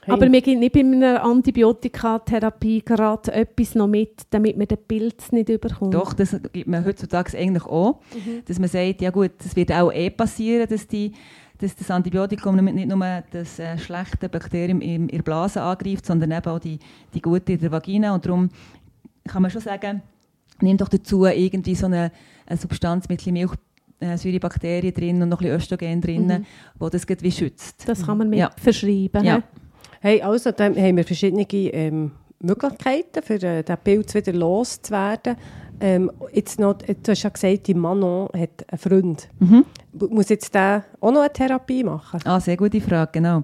[0.06, 0.14] Hey.
[0.14, 5.32] Aber mir gibt nicht bei einer Antibiotikatherapie gerade etwas noch mit, damit man den Pilz
[5.32, 5.94] nicht überkommt.
[5.94, 8.42] Doch, das gibt man heutzutage eigentlich auch, Mhm.
[8.46, 11.12] dass man sagt, ja gut, das wird auch eh passieren, dass, die,
[11.58, 16.30] dass das Antibiotikum nicht nur das äh, schlechte Bakterium in, in der Blase angreift, sondern
[16.30, 16.78] eben auch die,
[17.12, 18.14] die gute in der Vagina.
[18.14, 18.48] Und darum
[19.26, 20.02] kann man schon sagen,
[20.60, 22.12] nimm doch dazu irgendwie so eine,
[22.46, 23.58] eine Substanz mit ein bisschen
[24.00, 26.46] Milchsäurebakterien drin und noch ein bisschen Östrogen drin, Mhm.
[26.78, 27.88] wo das gleich wie schützt.
[27.88, 28.50] Das kann man mit Ja.
[28.56, 29.24] verschreiben.
[29.24, 29.42] Ja.
[30.00, 35.36] Hey, also, dann haben wir verschiedene ähm, Möglichkeiten, für äh, den Pilz wieder loszuwerden.
[35.78, 39.28] Ähm, jetzt noch, du hast ja gesagt, die Manon hat einen Freund.
[39.38, 39.64] Mhm.
[40.10, 42.20] Muss jetzt der auch noch eine Therapie machen?
[42.24, 43.42] Ah, sehr gute Frage, genau.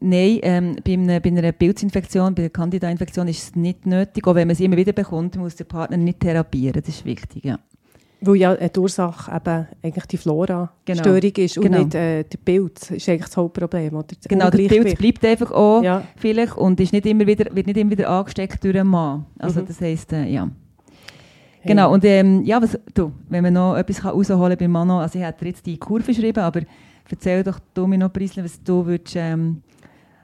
[0.00, 4.26] Nein, ähm, bei, einer, bei einer Pilzinfektion, bei einer Candida-Infektion ist es nicht nötig.
[4.26, 6.80] Auch wenn man sie immer wieder bekommt, muss der Partner nicht therapieren.
[6.80, 7.58] Das ist wichtig, ja.
[8.24, 11.44] Weil ja die Ursache eben eigentlich die Flora-Störung Genau.
[11.44, 11.78] ist und Genau.
[11.78, 12.90] nicht äh, der Pilz.
[12.92, 13.94] Ist eigentlich das Hauptproblem.
[13.94, 14.06] Oder?
[14.08, 16.04] Das Genau, der Pilz bleibt einfach auch Ja.
[16.16, 19.26] vielleicht und ist nicht immer wieder, wird nicht immer wieder angesteckt durch einen Mann.
[19.38, 19.66] Also Mhm.
[19.66, 20.48] das heisst, äh, ja.
[21.64, 24.88] Genau, und ähm, ja, was, du, wenn man noch etwas kann rausholen kann beim Mann,
[24.88, 26.62] noch, also ich dir jetzt die Kurve geschrieben, aber
[27.08, 29.62] erzähl doch du mir noch, Prisle, was du würdest, ähm,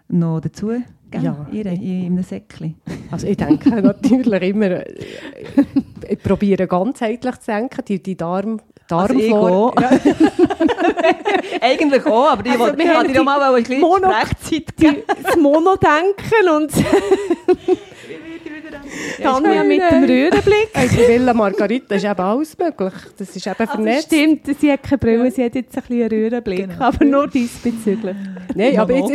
[0.09, 0.73] noch dazu
[1.11, 1.47] geben Ja.
[1.51, 2.75] in, in, in einem Säckchen.
[3.11, 4.85] Also ich denke natürlich immer, äh,
[6.09, 9.81] ich probiere ganzheitlich zu denken, die, die Darm, Also ich Darmflora.
[9.83, 9.91] Ja.
[11.61, 14.13] Eigentlich auch, aber ich Also wollte ich wollte dir auch die mal ein bisschen Mono-
[14.13, 14.97] Sprechzeit geben.
[15.23, 16.73] Das Monodenken und
[19.23, 20.69] Tanja mit dem Röhrenblick.
[20.75, 22.93] Also Villa Margarita ist eben alles möglich.
[23.17, 24.07] Das ist eben Also vernetzt.
[24.07, 26.85] stimmt, sie hat keine Brille, sie hat jetzt ein bisschen einen Röhrenblick, Genau.
[26.85, 28.17] aber nur diesbezüglich.
[28.55, 29.13] Nein, aber jetzt,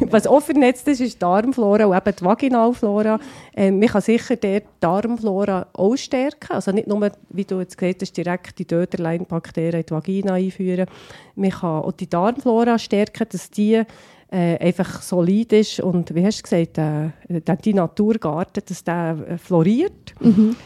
[0.00, 3.18] was auch vernetzt ist, ist die Darmflora und eben die Vaginalflora.
[3.56, 6.52] Ähm, man kann sicher der Darmflora auch stärken.
[6.52, 10.86] Also nicht nur, wie du jetzt gesagt hast, direkt die Döderlein-Bakterien in die Vagina einführen.
[11.34, 13.82] Man kann auch die Darmflora stärken, dass die
[14.30, 17.10] äh, einfach solid ist und, wie hast du gesagt, äh,
[17.40, 20.14] der, die Naturgarten, dass der äh, floriert.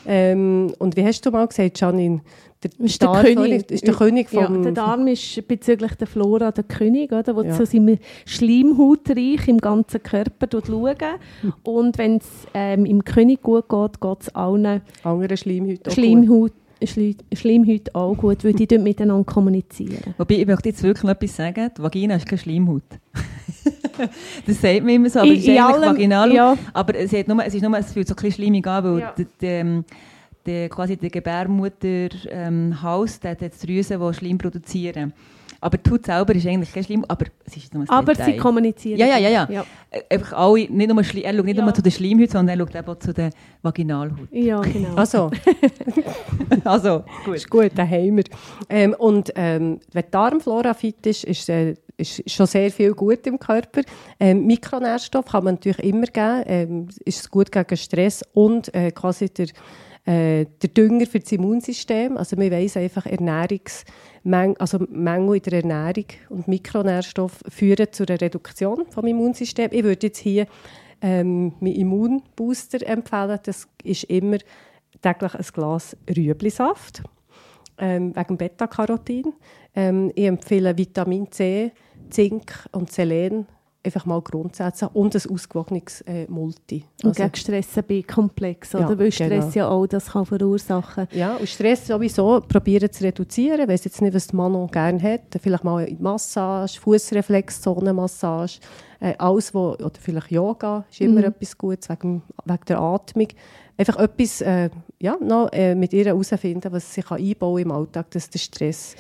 [0.07, 2.23] Ähm, und wie hast du mal gesagt, Janine,
[2.63, 2.85] der, Mhm.
[2.87, 3.71] Ist der König.
[3.71, 4.39] ist der König vom...
[4.57, 7.55] Ja, der Darm ist bezüglich der Flora der König, oder, wo Ja.
[7.55, 10.99] so seinem Schleimhautreich im ganzen Körper schaut.
[11.63, 16.53] Und wenn es ähm, im König gut geht, geht es allen anderen Schleimhäuten gut.
[16.87, 20.14] Schleimhaut, auch gut, weil die dort miteinander kommunizieren.
[20.18, 21.70] Wobei, ich möchte jetzt wirklich etwas sagen.
[21.76, 22.83] Die Vagina ist keine Schleimhaut.
[24.47, 26.33] das sagt man immer so, aber es ist In- in eigentlich allem, vaginal.
[26.33, 26.57] ja.
[26.72, 28.99] Aber es, hat nur, es, ist nur, es fühlt so ein bisschen schleimig an, weil
[29.01, 29.12] Ja.
[29.16, 29.85] der, der, ähm,
[30.47, 35.12] der, quasi der Gebärmutterhaus, ähm, hat jetzt Drüsen, die Schleim produzieren.
[35.63, 38.33] Aber die Haut selber ist eigentlich kein Schleim, aber es ist nur ein Aber Detail.
[38.33, 38.99] sie kommunizieren.
[38.99, 39.49] Ja, ja, ja, ja.
[39.51, 41.65] Ja, Äh, Einfach alle, nicht nur, Schli- er schaut nicht Ja.
[41.65, 43.31] nur zu der Schleimhaut, sondern er schaut auch zu der
[43.63, 44.29] Vaginalhaut.
[44.33, 44.95] ja genau.
[44.95, 45.31] Also,
[46.65, 47.37] Also, gut.
[47.37, 48.25] ist gut, den haben wir.
[48.69, 53.27] Ähm, und ähm, wenn die Darmflora fit ist, ist, äh, ist schon sehr viel gut
[53.27, 53.83] im Körper.
[54.19, 56.43] Ähm, Mikronährstoff kann man natürlich immer geben.
[56.47, 59.49] Ähm, ist gut gegen Stress und äh, quasi der,
[60.05, 62.17] äh, der Dünger für das Immunsystem.
[62.17, 68.21] Also man weiss einfach, Ernährungsmängel, also Mängel in der Ernährung und Mikronährstoff führen zu einer
[68.21, 69.71] Reduktion vom Immunsystem.
[69.73, 70.47] Ich würde jetzt hier
[71.03, 73.39] ähm, meinen Immunbooster empfehlen.
[73.43, 74.39] Das ist immer
[75.03, 77.03] täglich ein Glas Rüeblisaft
[77.79, 79.33] ähm, wegen Beta-Carotin.
[79.75, 81.73] Ähm, ich empfehle Vitamin C,
[82.11, 83.47] Zink und Selen
[83.83, 86.85] einfach mal grundsätzlich und ein ausgewogenes äh, Multi.
[87.03, 88.99] Und Also, gegen Stress ein B-Komplex, Ja, oder?
[88.99, 89.51] Weil Stress genau.
[89.55, 93.66] ja auch das kann verursachen ja, und Stress sowieso probieren zu reduzieren.
[93.68, 95.22] Weiss jetzt nicht, was die Manon gerne hat.
[95.41, 98.59] Vielleicht mal in Massage, Fußreflexzonenmassage,
[99.01, 101.26] äh, alles, wo, oder vielleicht Yoga, ist immer Mhm.
[101.26, 103.28] etwas Gutes wegen, wegen der Atmung.
[103.78, 104.68] Einfach etwas äh,
[105.01, 108.95] ja, noch, äh, mit ihr herausfinden, was sie kann einbauen im Alltag, dass der Stress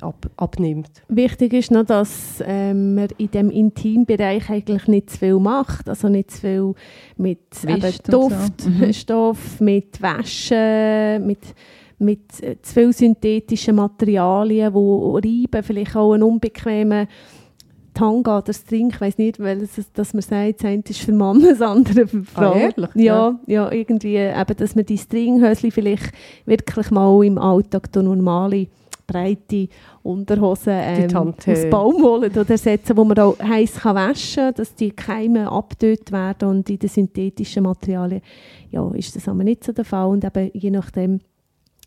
[0.00, 0.90] ab, abnimmt.
[1.08, 5.88] Wichtig ist noch, dass ähm, man in dem Intimbereich eigentlich nicht zu viel macht.
[5.88, 6.74] Also nicht zu viel
[7.16, 8.28] mit und so.
[8.28, 8.80] Mhm.
[8.80, 11.40] Duftstoff, mit Wäsche, mit,
[11.98, 17.08] mit äh, zu viel synthetischen Materialien, die reiben, vielleicht auch einen unbequemen
[17.94, 21.12] Tanga oder String, ich weiß nicht, weil es, dass man sagt, das eine ist für
[21.12, 22.52] Mann, das andere für Frau.
[22.52, 22.90] Ah, ehrlich?
[22.96, 26.12] Ja, ja, irgendwie, eben, dass man die Stringhösli vielleicht
[26.44, 28.66] wirklich mal im Alltag durch normale
[29.06, 29.68] breite
[30.02, 34.90] Unterhosen ähm, aus Baumwolle oder ersetzen, wo man auch heiß kann waschen kann, dass die
[34.90, 38.22] Keime abgetötet werden und in den synthetischen Materialien
[38.70, 41.20] ja, ist das aber nicht so der Fall und eben je nachdem,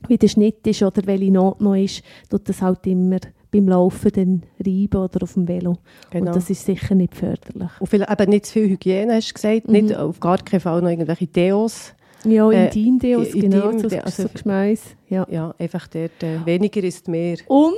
[0.08, 3.20] wie der Schnitt ist oder welche Not noch ist, tut das halt immer
[3.52, 5.78] beim Laufen dann reiben oder auf dem Velo.
[6.12, 6.28] Genau.
[6.28, 7.70] Und das ist sicher nicht förderlich.
[7.80, 9.68] Und vielleicht eben nicht zu viel Hygiene, hast du gesagt.
[9.68, 9.74] Mhm.
[9.74, 11.94] Nicht, auf gar keinen Fall noch irgendwelche Deos.
[12.32, 14.82] Ja, Äh, Intimdeos, i- genau, Intim- so, also- so Geschmäus.
[15.10, 15.26] Ja.
[15.30, 16.22] Ja, einfach dort.
[16.24, 17.38] Äh, weniger ist mehr.
[17.48, 17.74] Und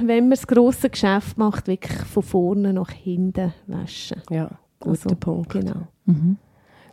[0.00, 4.20] wenn man das grosse Geschäft macht, wirklich von vorne nach hinten waschen.
[4.30, 5.50] Ja, guter Also, Punkt.
[5.52, 5.86] Genau.
[6.06, 6.36] Mhm.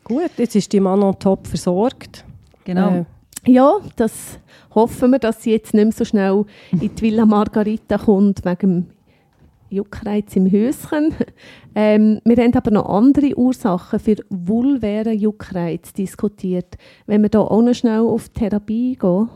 [0.04, 2.24] Gut, jetzt ist die Manon top versorgt.
[2.66, 2.90] Genau.
[3.00, 3.06] Äh,
[3.48, 4.38] Ja, das
[4.76, 6.44] hoffen wir, dass sie jetzt nicht mehr so schnell
[6.74, 8.86] in die Villa Margarita kommt, wegen dem
[9.70, 11.14] Juckreiz im Höschen.
[11.76, 16.78] Ähm, wir haben aber noch andere Ursachen für vulvären Juckreiz diskutiert.
[17.06, 19.30] Wenn wir da auch noch schnell auf die Therapie gehen.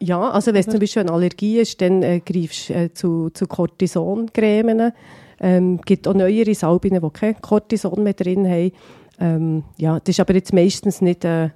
[0.00, 3.30] Ja, also wenn es zum Beispiel eine Allergie ist, dann äh, greifst du äh, zu,
[3.30, 4.92] zu Cortison-Cremen.
[5.40, 8.72] Ähm, es gibt auch neuere Salben, die kein Cortison mehr drin haben.
[9.20, 11.24] Ähm, ja, das ist aber jetzt meistens nicht...
[11.24, 11.50] Äh,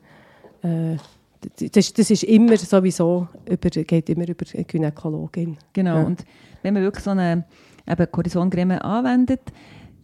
[0.63, 0.97] äh,
[1.73, 5.57] das, das, ist immer sowieso über, geht immer über eine Gynäkologin.
[5.73, 5.97] Genau.
[5.97, 6.05] Ja.
[6.05, 6.25] Und
[6.63, 7.45] wenn man wirklich so eine
[7.89, 9.53] eben Cortisoncreme anwendet,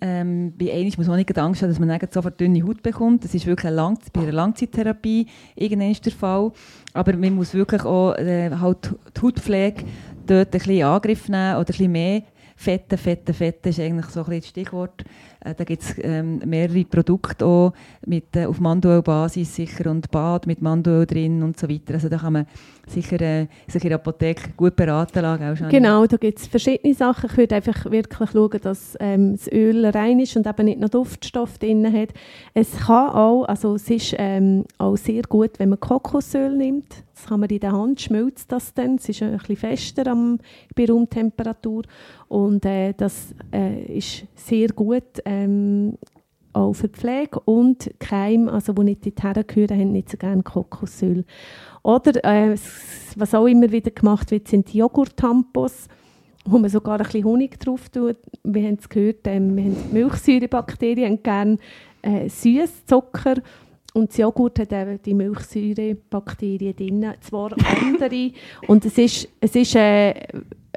[0.04, 3.22] ähm, bei einem muss man nicht Angst haben, dass man sofort dünne Haut bekommt.
[3.22, 6.50] Das ist wirklich eine Lang bei einer Langzeittherapie irgendwann der Fall.
[6.92, 9.84] Aber man muss wirklich auch äh, halt die Hautpflege
[10.26, 12.22] dort ein bisschen in Angriff nehmen oder ein bisschen mehr
[12.56, 15.04] Fette, Fette, Fette ist eigentlich so ein bisschen das Stichwort.
[15.44, 17.72] Äh, da gibt es ähm, mehrere Produkte auch
[18.06, 21.94] mit, äh, auf Manduel-Basis sicher und Bad mit Manduel drin und so weiter.
[21.94, 22.46] Also da kann man
[22.86, 25.68] sicher äh, sich in der Apotheke gut beraten lassen.
[25.68, 27.30] Genau, da gibt es verschiedene Sachen.
[27.30, 30.88] Ich würde einfach wirklich schauen, dass ähm, das Öl rein ist und eben nicht noch
[30.88, 32.10] Duftstoff drin hat.
[32.54, 37.02] Es kann auch, also es ist ähm, auch sehr gut, wenn man Kokosöl nimmt.
[37.14, 38.96] Das kann man in der Hand, schmilzt das dann.
[38.96, 40.38] Es ist ein bisschen fester am,
[40.74, 41.84] bei Raumtemperatur
[42.28, 45.98] und äh, das äh, ist sehr gut ähm,
[46.52, 50.42] auch für die Pflege und Keim, also die nicht dorthin gehören, haben nicht so gerne
[50.42, 51.24] Kokosöl.
[51.82, 52.56] Oder äh,
[53.16, 55.88] was auch immer wieder gemacht wird, sind die Joghurt-Tampos,
[56.44, 58.16] wo man sogar ein bisschen Honig drauf tut.
[58.44, 61.58] Wir haben es gehört, ähm, wir haben die Milchsäurebakterien haben gerne
[62.02, 63.36] äh, süß, Zucker
[63.94, 68.32] und das Joghurt hat eben die Milchsäurebakterien drin, zwar andere.
[68.66, 70.14] und es ist, es ist äh,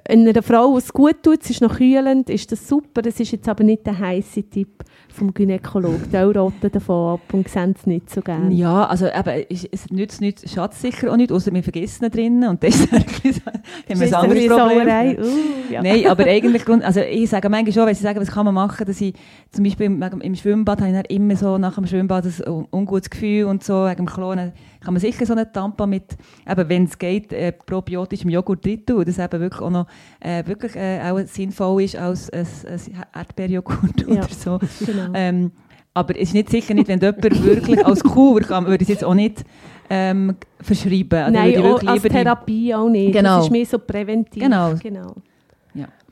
[0.07, 3.01] einer Frau, es gut tut, es ist noch kühlend, ist das super.
[3.05, 6.09] Es ist jetzt aber nicht der heiße Tipp vom Gynäkologen.
[6.11, 8.53] Die raten davon ab und sehen es nicht so gerne.
[8.53, 12.63] Ja, also eben, es, nützt nichts, schadet sicher auch nicht, außer wir vergessen drinnen und
[12.63, 15.17] das ist haben wir ein anderes Problem.
[15.23, 15.81] Uh, ja.
[15.81, 18.85] Nein, aber eigentlich, also ich sage manchmal schon, wenn sie sagen, was kann man machen,
[18.85, 19.13] dass ich
[19.51, 23.45] zum Beispiel im, im Schwimmbad habe ich immer so nach dem Schwimmbad ein ungutes Gefühl
[23.45, 24.53] und so, wegen dem Klonen
[24.85, 26.15] kann man sicher so einen Tampon mit,
[26.47, 29.87] eben, wenn es geht, äh, probiotischem Joghurt drin tun, das eben wirklich auch noch
[30.19, 34.59] äh, wirklich, äh, auch sinnvoll ist als ein, ein Erdbeerjoghurt Ja, oder so.
[34.85, 35.11] Genau.
[35.13, 35.51] Ähm,
[35.93, 38.95] aber es ist nicht sicher nicht, wenn jemand wirklich als Kur kann, würde ich es
[38.95, 39.45] jetzt auch nicht
[39.89, 41.19] ähm, verschreiben.
[41.19, 43.13] Also Nein, auch wirklich als Therapie auch nicht.
[43.13, 43.37] Genau.
[43.37, 44.43] Das ist mehr so präventiv.
[44.43, 44.73] Genau.
[44.75, 45.15] genau.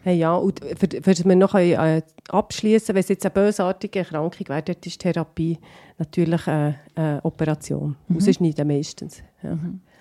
[0.06, 4.00] Hey, ja, und für, für das wir noch äh, abschließen, wenn es jetzt eine bösartige
[4.00, 5.58] Erkrankung wäre, dort ist Therapie
[5.98, 7.96] natürlich eine, eine Operation.
[8.10, 8.18] Mhm.
[8.18, 9.24] Rausschneiden meistens.
[9.42, 9.58] Ja.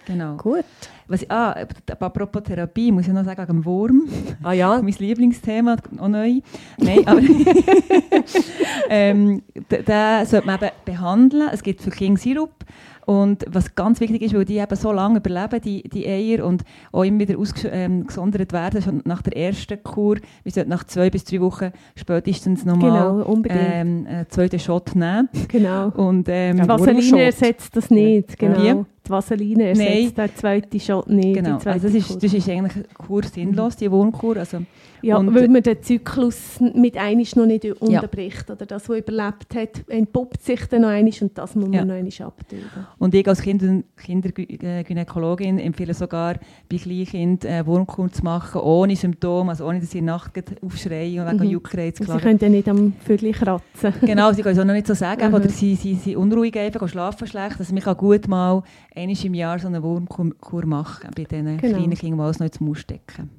[0.07, 0.37] Genau.
[0.37, 0.65] Gut.
[1.07, 1.55] Was ah,
[2.01, 4.09] apropos Therapie, muss ich noch sagen, wegen Wurm.
[4.43, 6.41] Ah ja, mein Lieblingsthema, auch neu.
[6.79, 7.21] Nein, aber
[8.89, 11.49] ähm, den sollte man eben behandeln.
[11.53, 12.65] Es gibt für Kinder Sirup.
[13.07, 16.63] Und was ganz wichtig ist, weil die eben so lange überleben, die, die Eier, und
[16.93, 17.37] auch immer wieder
[17.73, 21.73] ähm, gesondert werden, schon nach der ersten Kur, wir sollten nach zwei bis drei Wochen
[21.97, 25.29] spätestens nochmal Genau, ähm, einen zweiten Shot nehmen.
[25.49, 25.89] genau.
[25.89, 28.39] Und, ähm, Die Ja, Vaseline ersetzt das nicht.
[28.39, 28.59] Genau.
[28.63, 28.85] Wie?
[29.05, 31.35] Die Vaseline ersetzt den zweiten Shot nicht.
[31.35, 31.59] genau.
[31.65, 34.37] Also das, ist, das ist eigentlich eine Kur sinnlos, die Wurmkur.
[34.37, 34.59] Also,
[35.03, 38.51] Ja, Und- weil man den Zyklus mit einisch noch nicht unterbricht.
[38.51, 41.85] Oder das, was überlebt hat, entpuppt sich dann noch einisch und das muss man Ja.
[41.85, 42.87] noch einisch abtöten.
[42.99, 46.35] Und ich als Kinder Kindergynäkologin empfehle sogar,
[46.71, 50.35] bei Kleinkindern äh, Wurmkur zu machen, ohne Symptome, also ohne, dass sie in der Nacht
[50.35, 51.51] gleich aufschreien und wegen Mhm.
[51.51, 52.21] Juckreiz Sie klagen.
[52.23, 53.95] können ja nicht am Vögel kratzen.
[54.03, 55.35] Genau, sie können es auch noch nicht so sagen, Mhm.
[55.35, 57.57] oder sie, sie sind unruhig, einfach, schlafen schlecht.
[57.59, 58.63] Also man kann gut mal
[58.95, 61.77] einmal im Jahr so eine Wurmkur machen, bei diesen Genau.
[61.79, 63.31] kleinen Kindern, die alles noch ins Maul stecken.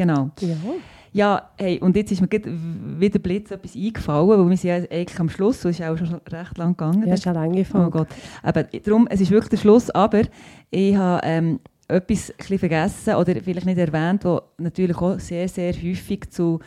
[0.00, 0.30] Genau.
[0.40, 0.56] ja.
[1.12, 5.18] Ja, hey, und jetzt ist mir wieder Blitz etwas eingefallen, weil wir sind ja eigentlich
[5.18, 7.06] am Schluss, es ist auch schon recht lang gegangen.
[7.06, 7.90] ja ist eine lange Oh Folge.
[7.90, 8.08] Gott.
[8.44, 10.22] Aber darum, es ist wirklich der Schluss, aber
[10.70, 16.30] ich habe ähm, etwas vergessen oder vielleicht nicht erwähnt, was natürlich auch sehr, sehr häufig
[16.30, 16.60] zu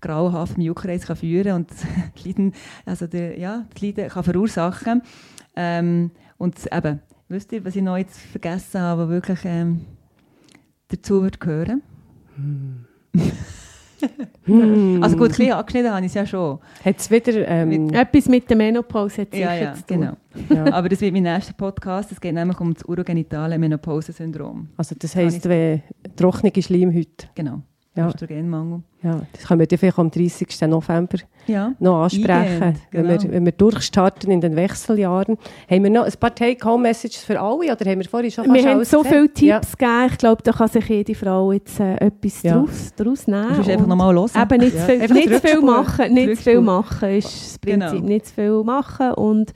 [0.00, 1.70] grauenhaftem Juckreiz kann führen und
[2.18, 2.52] die Leiden,
[2.84, 5.02] also der, ja, die Leiden kann verursachen.
[5.54, 9.82] Ähm, und eben, wisst ihr, was ich noch jetzt vergessen habe, was wirklich ähm,
[10.88, 11.82] dazu wird gehören?
[12.36, 12.84] Hm.
[15.02, 16.58] Also gut, ein bisschen angeschnitten habe ich es ja schon.
[16.84, 17.48] Hat es wieder...
[17.48, 20.00] Ähm, Etwas mit der Menopause hat sicher Ja, ja, zu tun.
[20.00, 20.16] genau.
[20.66, 20.72] ja.
[20.74, 22.12] Aber das wird mein nächster Podcast.
[22.12, 24.68] Es geht nämlich um das urogenitale Menopause-Syndrom.
[24.76, 25.82] Also das heisst, wenn
[26.16, 27.62] trockene Schleimhäute, Genau.
[27.96, 28.08] Ja.
[28.08, 28.80] Östrogenmangel.
[29.04, 30.48] ja, das können wir dann vielleicht am 30.
[30.66, 31.72] November Ja.
[31.78, 33.32] noch ansprechen, Eingehend, wenn, wir, genau.
[33.34, 35.38] wenn wir durchstarten in den Wechseljahren.
[35.70, 38.84] Haben wir noch ein paar Take-Home-Messages für alle oder haben wir vorhin schon Wir haben
[38.84, 39.40] so viele gesagt?
[39.42, 39.60] Ja.
[39.60, 40.06] Tipps gegeben.
[40.10, 42.54] Ich glaube, da kann sich jede Frau jetzt äh, etwas Ja.
[42.54, 43.48] daraus, daraus nehmen.
[43.50, 44.30] Du musst einfach nochmal hören.
[44.42, 44.80] Eben nicht, Ja.
[44.80, 46.14] zu viel, nicht zu viel machen.
[46.14, 47.90] Nicht zu viel machen ist das Prinzip.
[47.92, 48.06] Genau.
[48.08, 49.12] Nicht zu viel machen.
[49.12, 49.52] Und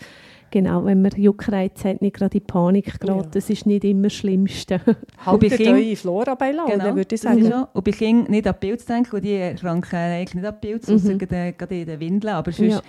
[0.51, 3.21] genau, wenn man Juckreiz hat, nicht gerade in Panik geraten.
[3.25, 3.29] Ja.
[3.33, 4.81] Das ist nicht immer das Schlimmste.
[5.27, 6.95] Haltet bei Kind- eure Flora bei Laune, Genau.
[6.97, 7.45] würde ich sagen.
[7.45, 7.67] so.
[7.73, 10.95] Und bei Kindern nicht an Pilz denken, und die erkranken eigentlich nicht an Pilz, Mhm.
[10.95, 12.35] außer gerade in den Windeln.
[12.35, 12.81] Aber sonst, Ja.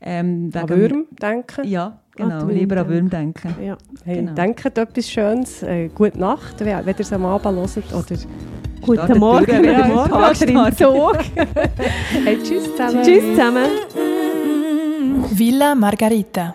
[0.00, 1.66] ähm, An wegen- Würm denken.
[1.68, 2.44] Ja, genau.
[2.46, 3.54] die Lieber an Würm denken.
[3.64, 3.76] Ja.
[4.04, 4.32] Hey, Genau.
[4.34, 5.62] Denkt etwas Schönes.
[5.62, 8.16] Äh, gute Nacht, wenn ihr es am Abend hört oder
[8.82, 11.18] Guten Morgen, guten Morgen, oder im Zug.
[12.24, 13.02] Hey, tschüss zusammen.
[13.02, 13.66] Tschüss zusammen.
[15.32, 16.54] Villa Margarita,